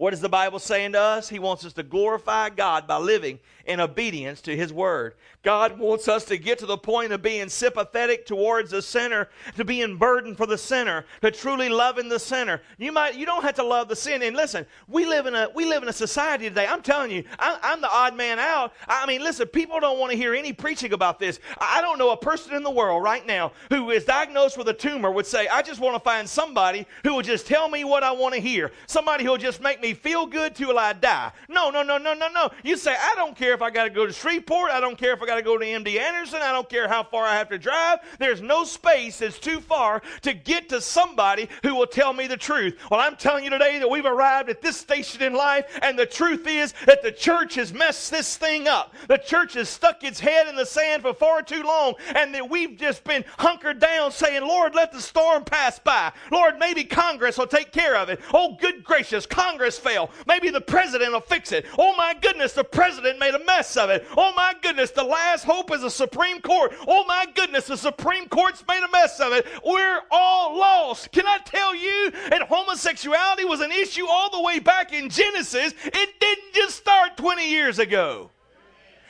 What 0.00 0.14
is 0.14 0.22
the 0.22 0.30
Bible 0.30 0.58
saying 0.58 0.92
to 0.92 0.98
us? 0.98 1.28
He 1.28 1.38
wants 1.38 1.62
us 1.66 1.74
to 1.74 1.82
glorify 1.82 2.48
God 2.48 2.86
by 2.86 2.96
living 2.96 3.38
in 3.66 3.80
obedience 3.80 4.40
to 4.40 4.56
His 4.56 4.72
Word. 4.72 5.12
God 5.42 5.78
wants 5.78 6.08
us 6.08 6.24
to 6.24 6.38
get 6.38 6.58
to 6.60 6.66
the 6.66 6.78
point 6.78 7.12
of 7.12 7.20
being 7.20 7.50
sympathetic 7.50 8.24
towards 8.24 8.70
the 8.70 8.80
sinner, 8.80 9.28
to 9.56 9.64
being 9.64 9.98
burdened 9.98 10.38
for 10.38 10.46
the 10.46 10.56
sinner, 10.56 11.04
to 11.20 11.30
truly 11.30 11.68
loving 11.68 12.08
the 12.08 12.18
sinner. 12.18 12.62
You 12.78 12.92
might, 12.92 13.14
you 13.14 13.26
don't 13.26 13.42
have 13.42 13.56
to 13.56 13.62
love 13.62 13.88
the 13.88 13.96
sin. 13.96 14.22
And 14.22 14.34
listen, 14.34 14.64
we 14.88 15.04
live 15.04 15.26
in 15.26 15.34
a, 15.34 15.48
we 15.54 15.66
live 15.66 15.82
in 15.82 15.88
a 15.90 15.92
society 15.92 16.48
today. 16.48 16.66
I'm 16.66 16.80
telling 16.80 17.10
you, 17.10 17.24
I, 17.38 17.58
I'm 17.62 17.82
the 17.82 17.90
odd 17.90 18.16
man 18.16 18.38
out. 18.38 18.72
I 18.88 19.04
mean, 19.04 19.22
listen, 19.22 19.48
people 19.48 19.80
don't 19.80 19.98
want 19.98 20.12
to 20.12 20.16
hear 20.16 20.34
any 20.34 20.54
preaching 20.54 20.94
about 20.94 21.18
this. 21.18 21.40
I 21.58 21.82
don't 21.82 21.98
know 21.98 22.10
a 22.10 22.16
person 22.16 22.54
in 22.54 22.62
the 22.62 22.70
world 22.70 23.02
right 23.02 23.26
now 23.26 23.52
who 23.68 23.90
is 23.90 24.06
diagnosed 24.06 24.56
with 24.56 24.68
a 24.68 24.74
tumor 24.74 25.10
would 25.10 25.26
say, 25.26 25.46
I 25.48 25.60
just 25.60 25.78
want 25.78 25.94
to 25.94 26.00
find 26.00 26.26
somebody 26.26 26.86
who 27.04 27.16
will 27.16 27.22
just 27.22 27.46
tell 27.46 27.68
me 27.68 27.84
what 27.84 28.02
I 28.02 28.12
want 28.12 28.34
to 28.34 28.40
hear. 28.40 28.72
Somebody 28.86 29.24
who 29.24 29.30
will 29.30 29.36
just 29.36 29.60
make 29.60 29.82
me 29.82 29.89
feel 29.94 30.26
good 30.26 30.54
till 30.54 30.78
I 30.78 30.92
die. 30.92 31.32
No, 31.48 31.70
no, 31.70 31.82
no, 31.82 31.98
no, 31.98 32.14
no, 32.14 32.28
no. 32.28 32.50
You 32.62 32.76
say, 32.76 32.94
I 32.98 33.14
don't 33.14 33.36
care 33.36 33.54
if 33.54 33.62
I 33.62 33.70
got 33.70 33.84
to 33.84 33.90
go 33.90 34.06
to 34.06 34.12
Shreveport. 34.12 34.70
I 34.70 34.80
don't 34.80 34.98
care 34.98 35.12
if 35.12 35.22
I 35.22 35.26
got 35.26 35.36
to 35.36 35.42
go 35.42 35.58
to 35.58 35.64
MD 35.64 35.98
Anderson. 35.98 36.40
I 36.42 36.52
don't 36.52 36.68
care 36.68 36.88
how 36.88 37.02
far 37.02 37.24
I 37.24 37.34
have 37.36 37.48
to 37.50 37.58
drive. 37.58 38.00
There's 38.18 38.40
no 38.40 38.64
space 38.64 39.18
that's 39.18 39.38
too 39.38 39.60
far 39.60 40.02
to 40.22 40.32
get 40.32 40.68
to 40.70 40.80
somebody 40.80 41.48
who 41.62 41.74
will 41.74 41.86
tell 41.86 42.12
me 42.12 42.26
the 42.26 42.36
truth. 42.36 42.78
Well, 42.90 43.00
I'm 43.00 43.16
telling 43.16 43.44
you 43.44 43.50
today 43.50 43.78
that 43.78 43.88
we've 43.88 44.06
arrived 44.06 44.48
at 44.48 44.62
this 44.62 44.76
station 44.76 45.22
in 45.22 45.32
life, 45.34 45.78
and 45.82 45.98
the 45.98 46.06
truth 46.06 46.46
is 46.46 46.74
that 46.86 47.02
the 47.02 47.12
church 47.12 47.54
has 47.54 47.72
messed 47.72 48.10
this 48.10 48.36
thing 48.36 48.68
up. 48.68 48.94
The 49.08 49.18
church 49.18 49.54
has 49.54 49.68
stuck 49.68 50.02
its 50.04 50.20
head 50.20 50.48
in 50.48 50.56
the 50.56 50.66
sand 50.66 51.02
for 51.02 51.14
far 51.14 51.42
too 51.42 51.62
long, 51.62 51.94
and 52.14 52.34
that 52.34 52.48
we've 52.48 52.76
just 52.76 53.04
been 53.04 53.24
hunkered 53.38 53.78
down 53.78 54.12
saying, 54.12 54.42
Lord, 54.42 54.74
let 54.74 54.92
the 54.92 55.00
storm 55.00 55.44
pass 55.44 55.78
by. 55.78 56.12
Lord, 56.30 56.58
maybe 56.58 56.84
Congress 56.84 57.38
will 57.38 57.46
take 57.46 57.72
care 57.72 57.96
of 57.96 58.08
it. 58.08 58.20
Oh, 58.32 58.56
good 58.60 58.84
gracious, 58.84 59.26
Congress 59.26 59.69
fail. 59.78 60.10
Maybe 60.26 60.50
the 60.50 60.60
president 60.60 61.12
will 61.12 61.20
fix 61.20 61.52
it. 61.52 61.66
Oh, 61.78 61.94
my 61.96 62.14
goodness, 62.20 62.52
the 62.52 62.64
president 62.64 63.18
made 63.18 63.34
a 63.34 63.44
mess 63.44 63.76
of 63.76 63.90
it. 63.90 64.06
Oh, 64.16 64.32
my 64.34 64.54
goodness, 64.62 64.90
the 64.90 65.04
last 65.04 65.44
hope 65.44 65.72
is 65.72 65.82
the 65.82 65.90
Supreme 65.90 66.40
Court. 66.40 66.72
Oh, 66.86 67.04
my 67.06 67.26
goodness, 67.34 67.66
the 67.66 67.76
Supreme 67.76 68.28
Court's 68.28 68.64
made 68.66 68.82
a 68.82 68.90
mess 68.90 69.20
of 69.20 69.32
it. 69.32 69.46
We're 69.64 70.00
all 70.10 70.58
lost. 70.58 71.12
Can 71.12 71.26
I 71.26 71.38
tell 71.44 71.74
you 71.74 72.10
that 72.30 72.42
homosexuality 72.48 73.44
was 73.44 73.60
an 73.60 73.72
issue 73.72 74.06
all 74.08 74.30
the 74.30 74.42
way 74.42 74.58
back 74.58 74.92
in 74.92 75.08
Genesis? 75.08 75.74
It 75.84 76.20
didn't 76.20 76.54
just 76.54 76.76
start 76.76 77.16
20 77.16 77.48
years 77.48 77.78
ago 77.78 78.30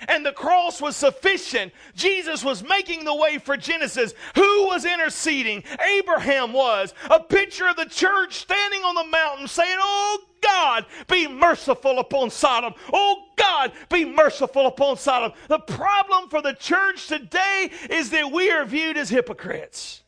and 0.09 0.25
the 0.25 0.33
cross 0.33 0.81
was 0.81 0.97
sufficient. 0.97 1.73
Jesus 1.95 2.45
was 2.45 2.63
making 2.63 3.05
the 3.05 3.15
way 3.15 3.39
for 3.39 3.57
Genesis. 3.57 4.15
Who 4.35 4.67
was 4.67 4.85
interceding? 4.85 5.65
Abraham 5.99 6.53
was. 6.53 6.95
A 7.11 7.21
picture 7.21 7.69
of 7.69 7.77
the 7.77 7.87
church 7.87 8.35
standing 8.35 8.83
on 8.83 8.95
the 8.95 9.05
mountain 9.05 9.49
saying, 9.49 9.79
Oh 9.81 10.25
God, 10.41 10.87
be 11.09 11.29
merciful 11.29 11.99
upon 11.99 12.31
Sodom. 12.31 12.75
Oh 12.93 13.25
God, 13.37 13.73
be 13.91 14.05
merciful 14.05 14.67
upon 14.67 14.97
Sodom. 14.97 15.33
The 15.49 15.59
problem 15.59 16.29
for 16.29 16.41
the 16.43 16.55
church 16.55 17.07
today 17.07 17.71
is 17.91 18.11
that 18.11 18.33
we 18.33 18.51
are 18.51 18.65
viewed 18.65 18.97
as 18.97 19.11
hypocrites. 19.11 20.03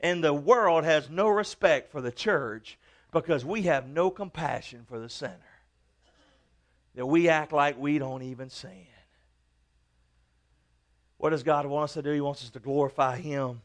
And 0.00 0.22
the 0.22 0.34
world 0.34 0.84
has 0.84 1.08
no 1.08 1.28
respect 1.28 1.90
for 1.90 2.00
the 2.00 2.12
church 2.12 2.78
because 3.12 3.44
we 3.44 3.62
have 3.62 3.88
no 3.88 4.10
compassion 4.10 4.84
for 4.86 4.98
the 4.98 5.08
sinner 5.08 5.55
that 6.96 7.06
we 7.06 7.28
act 7.28 7.52
like 7.52 7.78
we 7.78 7.98
don't 7.98 8.22
even 8.22 8.50
sin. 8.50 8.86
What 11.18 11.30
does 11.30 11.42
God 11.42 11.66
want 11.66 11.84
us 11.84 11.94
to 11.94 12.02
do? 12.02 12.10
He 12.10 12.20
wants 12.20 12.42
us 12.42 12.50
to 12.50 12.58
glorify 12.58 13.18
Him. 13.18 13.62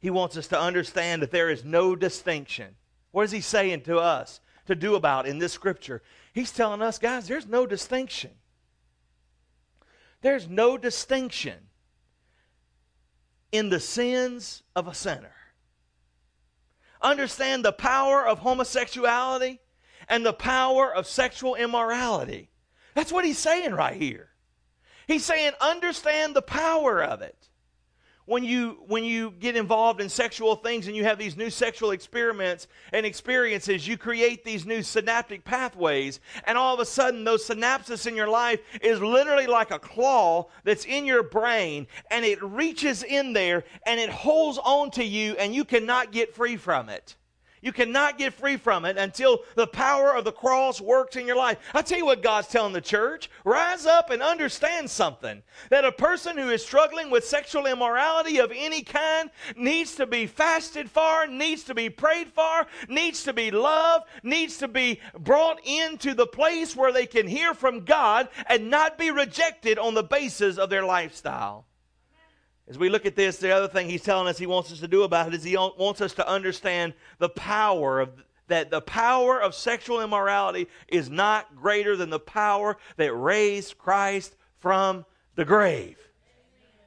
He 0.00 0.10
wants 0.10 0.36
us 0.36 0.48
to 0.48 0.60
understand 0.60 1.22
that 1.22 1.30
there 1.30 1.50
is 1.50 1.64
no 1.64 1.96
distinction. 1.96 2.74
What 3.12 3.22
is 3.22 3.30
He 3.30 3.40
saying 3.40 3.82
to 3.82 3.98
us 3.98 4.40
to 4.66 4.74
do 4.74 4.96
about 4.96 5.26
in 5.26 5.38
this 5.38 5.52
scripture? 5.52 6.02
He's 6.32 6.52
telling 6.52 6.82
us, 6.82 6.98
guys, 6.98 7.26
there's 7.26 7.46
no 7.46 7.66
distinction. 7.66 8.30
There's 10.20 10.48
no 10.48 10.76
distinction 10.76 11.58
in 13.52 13.70
the 13.70 13.80
sins 13.80 14.62
of 14.74 14.88
a 14.88 14.94
sinner. 14.94 15.34
Understand 17.00 17.64
the 17.64 17.72
power 17.72 18.26
of 18.26 18.40
homosexuality 18.40 19.60
and 20.08 20.24
the 20.24 20.32
power 20.32 20.94
of 20.94 21.06
sexual 21.06 21.54
immorality. 21.54 22.50
That's 22.94 23.12
what 23.12 23.24
he's 23.24 23.38
saying 23.38 23.72
right 23.74 23.96
here. 23.96 24.30
He's 25.06 25.24
saying, 25.24 25.52
understand 25.60 26.34
the 26.34 26.42
power 26.42 27.02
of 27.02 27.22
it. 27.22 27.34
When 28.26 28.44
you, 28.44 28.82
when 28.86 29.04
you 29.04 29.30
get 29.30 29.56
involved 29.56 30.02
in 30.02 30.10
sexual 30.10 30.56
things 30.56 30.86
and 30.86 30.94
you 30.94 31.04
have 31.04 31.16
these 31.16 31.34
new 31.34 31.48
sexual 31.48 31.92
experiments 31.92 32.66
and 32.92 33.06
experiences, 33.06 33.88
you 33.88 33.96
create 33.96 34.44
these 34.44 34.66
new 34.66 34.82
synaptic 34.82 35.44
pathways, 35.44 36.20
and 36.44 36.58
all 36.58 36.74
of 36.74 36.80
a 36.80 36.84
sudden, 36.84 37.24
those 37.24 37.48
synapses 37.48 38.06
in 38.06 38.14
your 38.14 38.28
life 38.28 38.60
is 38.82 39.00
literally 39.00 39.46
like 39.46 39.70
a 39.70 39.78
claw 39.78 40.46
that's 40.62 40.84
in 40.84 41.06
your 41.06 41.22
brain, 41.22 41.86
and 42.10 42.22
it 42.22 42.42
reaches 42.42 43.02
in 43.02 43.32
there 43.32 43.64
and 43.86 43.98
it 43.98 44.10
holds 44.10 44.58
on 44.58 44.90
to 44.90 45.04
you, 45.04 45.34
and 45.38 45.54
you 45.54 45.64
cannot 45.64 46.12
get 46.12 46.34
free 46.34 46.58
from 46.58 46.90
it. 46.90 47.16
You 47.60 47.72
cannot 47.72 48.18
get 48.18 48.34
free 48.34 48.56
from 48.56 48.84
it 48.84 48.96
until 48.96 49.40
the 49.54 49.66
power 49.66 50.14
of 50.14 50.24
the 50.24 50.32
cross 50.32 50.80
works 50.80 51.16
in 51.16 51.26
your 51.26 51.36
life. 51.36 51.58
I 51.74 51.82
tell 51.82 51.98
you 51.98 52.04
what 52.04 52.22
God's 52.22 52.48
telling 52.48 52.72
the 52.72 52.80
church 52.80 53.30
rise 53.44 53.86
up 53.86 54.10
and 54.10 54.22
understand 54.22 54.90
something 54.90 55.42
that 55.70 55.84
a 55.84 55.92
person 55.92 56.36
who 56.36 56.50
is 56.50 56.64
struggling 56.64 57.10
with 57.10 57.24
sexual 57.24 57.66
immorality 57.66 58.38
of 58.38 58.52
any 58.54 58.82
kind 58.82 59.30
needs 59.56 59.94
to 59.96 60.06
be 60.06 60.26
fasted 60.26 60.90
for, 60.90 61.26
needs 61.26 61.64
to 61.64 61.74
be 61.74 61.90
prayed 61.90 62.28
for, 62.28 62.66
needs 62.88 63.24
to 63.24 63.32
be 63.32 63.50
loved, 63.50 64.06
needs 64.22 64.58
to 64.58 64.68
be 64.68 65.00
brought 65.18 65.60
into 65.66 66.14
the 66.14 66.26
place 66.26 66.76
where 66.76 66.92
they 66.92 67.06
can 67.06 67.26
hear 67.26 67.54
from 67.54 67.84
God 67.84 68.28
and 68.46 68.70
not 68.70 68.98
be 68.98 69.10
rejected 69.10 69.78
on 69.78 69.94
the 69.94 70.02
basis 70.02 70.58
of 70.58 70.70
their 70.70 70.84
lifestyle. 70.84 71.66
As 72.68 72.78
we 72.78 72.90
look 72.90 73.06
at 73.06 73.16
this, 73.16 73.38
the 73.38 73.50
other 73.50 73.68
thing 73.68 73.88
he's 73.88 74.02
telling 74.02 74.28
us 74.28 74.36
he 74.36 74.46
wants 74.46 74.70
us 74.70 74.80
to 74.80 74.88
do 74.88 75.02
about 75.02 75.28
it 75.28 75.34
is 75.34 75.42
he 75.42 75.56
wants 75.56 76.00
us 76.00 76.12
to 76.14 76.28
understand 76.28 76.92
the 77.18 77.30
power 77.30 78.00
of 78.00 78.10
that 78.48 78.70
the 78.70 78.80
power 78.80 79.40
of 79.40 79.54
sexual 79.54 80.00
immorality 80.00 80.68
is 80.88 81.10
not 81.10 81.54
greater 81.54 81.96
than 81.96 82.10
the 82.10 82.18
power 82.18 82.78
that 82.96 83.12
raised 83.12 83.78
Christ 83.78 84.34
from 84.58 85.04
the 85.34 85.44
grave. 85.44 85.96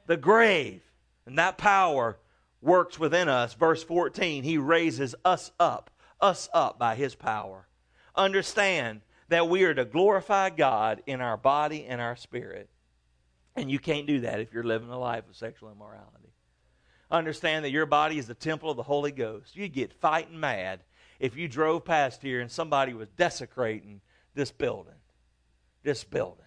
The 0.06 0.16
grave. 0.16 0.82
And 1.24 1.38
that 1.38 1.58
power 1.58 2.18
works 2.60 2.98
within 2.98 3.28
us, 3.28 3.54
verse 3.54 3.82
14, 3.82 4.42
He 4.42 4.58
raises 4.58 5.14
us 5.24 5.52
up, 5.58 5.90
us 6.20 6.48
up 6.52 6.78
by 6.78 6.96
His 6.96 7.14
power. 7.14 7.66
Understand 8.14 9.00
that 9.28 9.48
we 9.48 9.62
are 9.64 9.74
to 9.74 9.84
glorify 9.84 10.50
God 10.50 11.02
in 11.06 11.20
our 11.20 11.36
body 11.36 11.86
and 11.86 12.00
our 12.00 12.16
spirit. 12.16 12.68
And 13.54 13.70
you 13.70 13.78
can't 13.78 14.06
do 14.06 14.20
that 14.20 14.40
if 14.40 14.52
you're 14.52 14.64
living 14.64 14.88
a 14.88 14.98
life 14.98 15.28
of 15.28 15.36
sexual 15.36 15.70
immorality. 15.70 16.32
Understand 17.10 17.64
that 17.64 17.70
your 17.70 17.84
body 17.84 18.18
is 18.18 18.26
the 18.26 18.34
temple 18.34 18.70
of 18.70 18.78
the 18.78 18.82
Holy 18.82 19.12
Ghost. 19.12 19.54
You'd 19.54 19.74
get 19.74 19.92
fighting 19.92 20.40
mad 20.40 20.80
if 21.20 21.36
you 21.36 21.46
drove 21.46 21.84
past 21.84 22.22
here 22.22 22.40
and 22.40 22.50
somebody 22.50 22.94
was 22.94 23.08
desecrating 23.10 24.00
this 24.34 24.50
building. 24.50 24.94
This 25.82 26.04
building. 26.04 26.46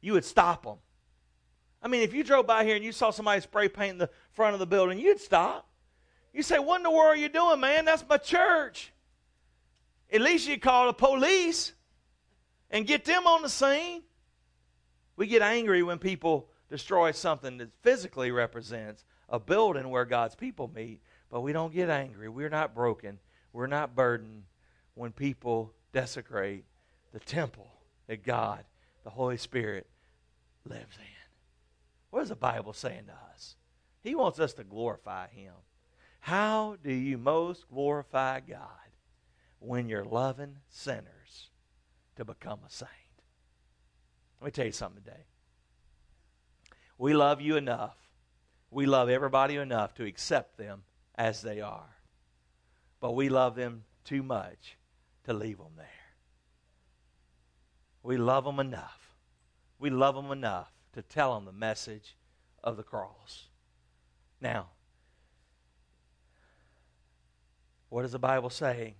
You 0.00 0.14
would 0.14 0.24
stop 0.24 0.64
them. 0.64 0.78
I 1.82 1.88
mean, 1.88 2.00
if 2.00 2.14
you 2.14 2.24
drove 2.24 2.46
by 2.46 2.64
here 2.64 2.76
and 2.76 2.84
you 2.84 2.92
saw 2.92 3.10
somebody 3.10 3.42
spray 3.42 3.68
painting 3.68 3.98
the 3.98 4.08
front 4.32 4.54
of 4.54 4.60
the 4.60 4.66
building, 4.66 4.98
you'd 4.98 5.20
stop. 5.20 5.68
You 6.32 6.42
say, 6.42 6.58
What 6.58 6.78
in 6.78 6.82
the 6.82 6.90
world 6.90 7.12
are 7.12 7.16
you 7.16 7.28
doing, 7.28 7.60
man? 7.60 7.84
That's 7.84 8.04
my 8.08 8.16
church. 8.16 8.92
At 10.10 10.22
least 10.22 10.48
you 10.48 10.58
call 10.58 10.86
the 10.86 10.94
police 10.94 11.74
and 12.70 12.86
get 12.86 13.04
them 13.04 13.26
on 13.26 13.42
the 13.42 13.48
scene. 13.48 14.02
We 15.16 15.26
get 15.26 15.42
angry 15.42 15.82
when 15.82 15.98
people 15.98 16.48
destroy 16.68 17.12
something 17.12 17.58
that 17.58 17.70
physically 17.82 18.30
represents 18.30 19.04
a 19.28 19.38
building 19.38 19.90
where 19.90 20.04
God's 20.04 20.34
people 20.34 20.70
meet, 20.74 21.00
but 21.30 21.40
we 21.40 21.52
don't 21.52 21.72
get 21.72 21.88
angry. 21.88 22.28
We're 22.28 22.48
not 22.48 22.74
broken. 22.74 23.18
We're 23.52 23.66
not 23.66 23.94
burdened 23.94 24.44
when 24.94 25.12
people 25.12 25.72
desecrate 25.92 26.64
the 27.12 27.20
temple 27.20 27.68
that 28.06 28.24
God, 28.24 28.64
the 29.04 29.10
Holy 29.10 29.36
Spirit, 29.36 29.86
lives 30.64 30.96
in. 30.98 31.06
What 32.10 32.22
is 32.22 32.28
the 32.28 32.36
Bible 32.36 32.72
saying 32.72 33.06
to 33.06 33.32
us? 33.32 33.56
He 34.02 34.14
wants 34.14 34.38
us 34.38 34.52
to 34.54 34.64
glorify 34.64 35.28
Him. 35.28 35.54
How 36.20 36.76
do 36.82 36.92
you 36.92 37.18
most 37.18 37.68
glorify 37.68 38.40
God? 38.40 38.68
When 39.58 39.88
you're 39.88 40.04
loving 40.04 40.56
sinners 40.68 41.50
to 42.16 42.24
become 42.24 42.60
a 42.66 42.70
saint. 42.70 42.90
Let 44.44 44.48
me 44.48 44.56
tell 44.56 44.66
you 44.66 44.72
something 44.72 45.02
today. 45.02 45.24
We 46.98 47.14
love 47.14 47.40
you 47.40 47.56
enough. 47.56 47.96
We 48.70 48.84
love 48.84 49.08
everybody 49.08 49.56
enough 49.56 49.94
to 49.94 50.04
accept 50.04 50.58
them 50.58 50.82
as 51.14 51.40
they 51.40 51.62
are. 51.62 51.96
But 53.00 53.12
we 53.12 53.30
love 53.30 53.54
them 53.54 53.84
too 54.04 54.22
much 54.22 54.76
to 55.24 55.32
leave 55.32 55.56
them 55.56 55.72
there. 55.78 55.86
We 58.02 58.18
love 58.18 58.44
them 58.44 58.60
enough. 58.60 59.14
We 59.78 59.88
love 59.88 60.14
them 60.14 60.30
enough 60.30 60.70
to 60.92 61.00
tell 61.00 61.34
them 61.34 61.46
the 61.46 61.52
message 61.52 62.14
of 62.62 62.76
the 62.76 62.82
cross. 62.82 63.48
Now, 64.42 64.66
what 67.88 68.04
is 68.04 68.12
the 68.12 68.18
Bible 68.18 68.50
saying? 68.50 68.96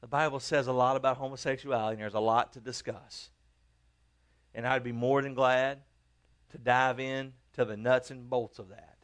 The 0.00 0.06
Bible 0.06 0.40
says 0.40 0.68
a 0.68 0.72
lot 0.72 0.96
about 0.96 1.18
homosexuality, 1.18 1.96
and 1.96 2.00
there's 2.00 2.14
a 2.14 2.18
lot 2.18 2.54
to 2.54 2.60
discuss. 2.60 3.28
And 4.54 4.66
I'd 4.66 4.84
be 4.84 4.92
more 4.92 5.22
than 5.22 5.34
glad 5.34 5.80
to 6.50 6.58
dive 6.58 7.00
in 7.00 7.32
to 7.54 7.64
the 7.64 7.76
nuts 7.76 8.10
and 8.10 8.28
bolts 8.28 8.58
of 8.58 8.70
that. 8.70 8.96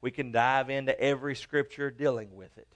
We 0.00 0.10
can 0.10 0.32
dive 0.32 0.70
into 0.70 0.98
every 1.00 1.34
scripture 1.34 1.90
dealing 1.90 2.34
with 2.34 2.56
it. 2.58 2.74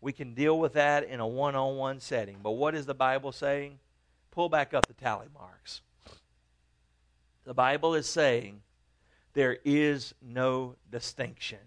We 0.00 0.12
can 0.12 0.34
deal 0.34 0.58
with 0.58 0.74
that 0.74 1.04
in 1.04 1.20
a 1.20 1.26
one 1.26 1.54
on 1.54 1.76
one 1.76 2.00
setting. 2.00 2.38
But 2.42 2.52
what 2.52 2.74
is 2.74 2.86
the 2.86 2.94
Bible 2.94 3.32
saying? 3.32 3.78
Pull 4.30 4.48
back 4.48 4.74
up 4.74 4.86
the 4.86 4.94
tally 4.94 5.28
marks. 5.32 5.80
The 7.44 7.54
Bible 7.54 7.94
is 7.94 8.08
saying 8.08 8.62
there 9.34 9.58
is 9.64 10.14
no 10.20 10.76
distinction 10.90 11.58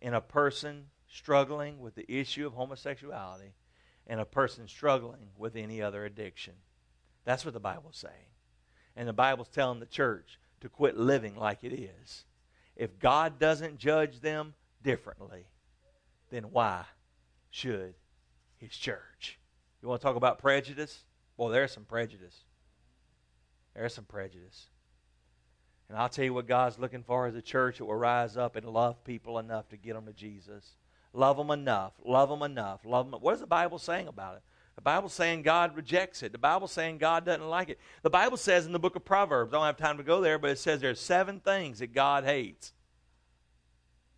in 0.00 0.14
a 0.14 0.20
person 0.20 0.86
struggling 1.08 1.80
with 1.80 1.94
the 1.94 2.10
issue 2.10 2.46
of 2.46 2.54
homosexuality 2.54 3.54
and 4.06 4.20
a 4.20 4.24
person 4.24 4.68
struggling 4.68 5.28
with 5.36 5.56
any 5.56 5.82
other 5.82 6.04
addiction. 6.04 6.54
That's 7.24 7.44
what 7.44 7.54
the 7.54 7.60
Bible's 7.60 7.96
saying. 7.96 8.35
And 8.96 9.06
the 9.06 9.12
Bible's 9.12 9.48
telling 9.48 9.80
the 9.80 9.86
church 9.86 10.38
to 10.60 10.68
quit 10.68 10.96
living 10.96 11.36
like 11.36 11.62
it 11.62 11.72
is. 11.72 12.24
If 12.74 12.98
God 12.98 13.38
doesn't 13.38 13.78
judge 13.78 14.20
them 14.20 14.54
differently, 14.82 15.46
then 16.30 16.44
why 16.44 16.84
should 17.50 17.94
His 18.56 18.72
church? 18.72 19.38
You 19.82 19.88
want 19.88 20.00
to 20.00 20.06
talk 20.06 20.16
about 20.16 20.38
prejudice? 20.38 21.04
Well, 21.36 21.48
there's 21.48 21.72
some 21.72 21.84
prejudice. 21.84 22.44
There's 23.74 23.94
some 23.94 24.04
prejudice. 24.04 24.66
And 25.88 25.96
I'll 25.96 26.08
tell 26.08 26.24
you 26.24 26.34
what 26.34 26.48
God's 26.48 26.78
looking 26.78 27.02
for 27.02 27.28
is 27.28 27.34
a 27.34 27.42
church 27.42 27.78
that 27.78 27.84
will 27.84 27.94
rise 27.94 28.36
up 28.36 28.56
and 28.56 28.66
love 28.66 29.04
people 29.04 29.38
enough 29.38 29.68
to 29.68 29.76
get 29.76 29.94
them 29.94 30.06
to 30.06 30.12
Jesus. 30.12 30.74
Love 31.12 31.36
them 31.36 31.50
enough. 31.50 31.92
Love 32.04 32.28
them 32.28 32.42
enough. 32.42 32.80
Love 32.84 33.10
them. 33.10 33.20
What 33.20 33.34
is 33.34 33.40
the 33.40 33.46
Bible 33.46 33.78
saying 33.78 34.08
about 34.08 34.36
it? 34.36 34.42
The 34.76 34.82
Bible's 34.82 35.14
saying 35.14 35.42
God 35.42 35.74
rejects 35.74 36.22
it. 36.22 36.32
The 36.32 36.38
Bible's 36.38 36.70
saying 36.70 36.98
God 36.98 37.24
doesn't 37.24 37.48
like 37.48 37.70
it. 37.70 37.78
The 38.02 38.10
Bible 38.10 38.36
says 38.36 38.66
in 38.66 38.72
the 38.72 38.78
book 38.78 38.94
of 38.94 39.04
Proverbs, 39.04 39.52
I 39.52 39.56
don't 39.56 39.66
have 39.66 39.78
time 39.78 39.96
to 39.96 40.02
go 40.02 40.20
there, 40.20 40.38
but 40.38 40.50
it 40.50 40.58
says 40.58 40.80
there's 40.80 41.00
seven 41.00 41.40
things 41.40 41.78
that 41.78 41.94
God 41.94 42.24
hates. 42.24 42.74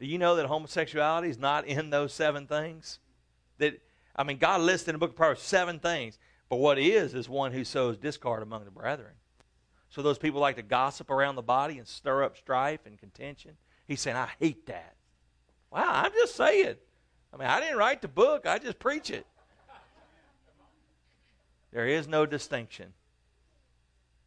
Do 0.00 0.06
you 0.06 0.18
know 0.18 0.36
that 0.36 0.46
homosexuality 0.46 1.28
is 1.28 1.38
not 1.38 1.66
in 1.66 1.90
those 1.90 2.12
seven 2.12 2.46
things? 2.46 2.98
That 3.58 3.80
I 4.14 4.24
mean, 4.24 4.38
God 4.38 4.60
lists 4.60 4.88
in 4.88 4.94
the 4.94 4.98
book 4.98 5.10
of 5.10 5.16
Proverbs 5.16 5.42
seven 5.42 5.78
things, 5.78 6.18
but 6.48 6.56
what 6.56 6.78
is 6.78 7.14
is 7.14 7.28
one 7.28 7.52
who 7.52 7.64
sows 7.64 7.96
discord 7.96 8.42
among 8.42 8.64
the 8.64 8.70
brethren. 8.70 9.12
So 9.90 10.02
those 10.02 10.18
people 10.18 10.40
like 10.40 10.56
to 10.56 10.62
gossip 10.62 11.08
around 11.08 11.36
the 11.36 11.42
body 11.42 11.78
and 11.78 11.86
stir 11.86 12.24
up 12.24 12.36
strife 12.36 12.80
and 12.84 12.98
contention. 12.98 13.52
He's 13.86 14.00
saying, 14.00 14.16
I 14.16 14.28
hate 14.38 14.66
that. 14.66 14.96
Wow, 15.70 15.88
I'm 15.88 16.12
just 16.12 16.34
saying. 16.34 16.76
I 17.32 17.36
mean, 17.36 17.48
I 17.48 17.60
didn't 17.60 17.78
write 17.78 18.02
the 18.02 18.08
book, 18.08 18.46
I 18.46 18.58
just 18.58 18.78
preach 18.78 19.10
it. 19.10 19.26
There 21.72 21.86
is 21.86 22.08
no 22.08 22.26
distinction. 22.26 22.92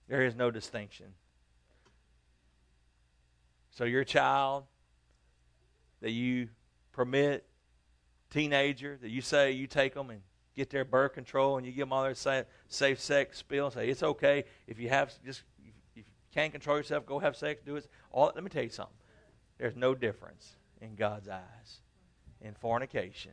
There 0.08 0.24
is 0.24 0.36
no 0.36 0.52
distinction. 0.52 1.08
So, 3.72 3.86
your 3.86 4.04
child 4.04 4.66
that 6.02 6.12
you 6.12 6.50
permit, 6.92 7.46
teenager, 8.30 8.98
that 9.02 9.10
you 9.10 9.22
say 9.22 9.52
you 9.52 9.68
take 9.68 9.94
them 9.94 10.10
and 10.10 10.22
get 10.56 10.70
their 10.70 10.84
birth 10.84 11.14
control 11.14 11.58
and 11.58 11.66
you 11.66 11.72
give 11.72 11.88
them 11.88 11.94
all 11.94 12.04
their 12.04 12.46
safe, 12.68 13.00
sex 13.00 13.38
spill, 13.38 13.72
say 13.72 13.90
it's 13.90 14.04
okay 14.04 14.44
if 14.68 14.80
you 14.80 14.90
have 14.90 15.14
just 15.26 15.44
if 15.64 15.74
you 15.96 16.04
can't 16.34 16.52
control 16.52 16.78
yourself, 16.78 17.06
go 17.06 17.20
have 17.20 17.36
sex, 17.36 17.62
do 17.66 17.78
it. 17.78 17.88
All, 18.12 18.32
let 18.36 18.44
me 18.44 18.50
tell 18.50 18.64
you 18.64 18.70
something. 18.70 18.96
There's 19.58 19.76
no 19.76 19.96
difference 19.96 20.56
in 20.82 20.96
God's 20.96 21.30
eyes 21.30 21.82
in 22.42 22.54
fornication, 22.56 23.32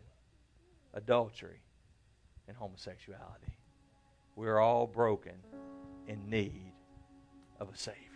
adultery, 0.94 1.62
and 2.46 2.56
homosexuality. 2.56 3.57
We're 4.38 4.60
all 4.60 4.86
broken 4.86 5.32
in 6.06 6.30
need 6.30 6.72
of 7.58 7.70
a 7.74 7.76
Savior. 7.76 8.07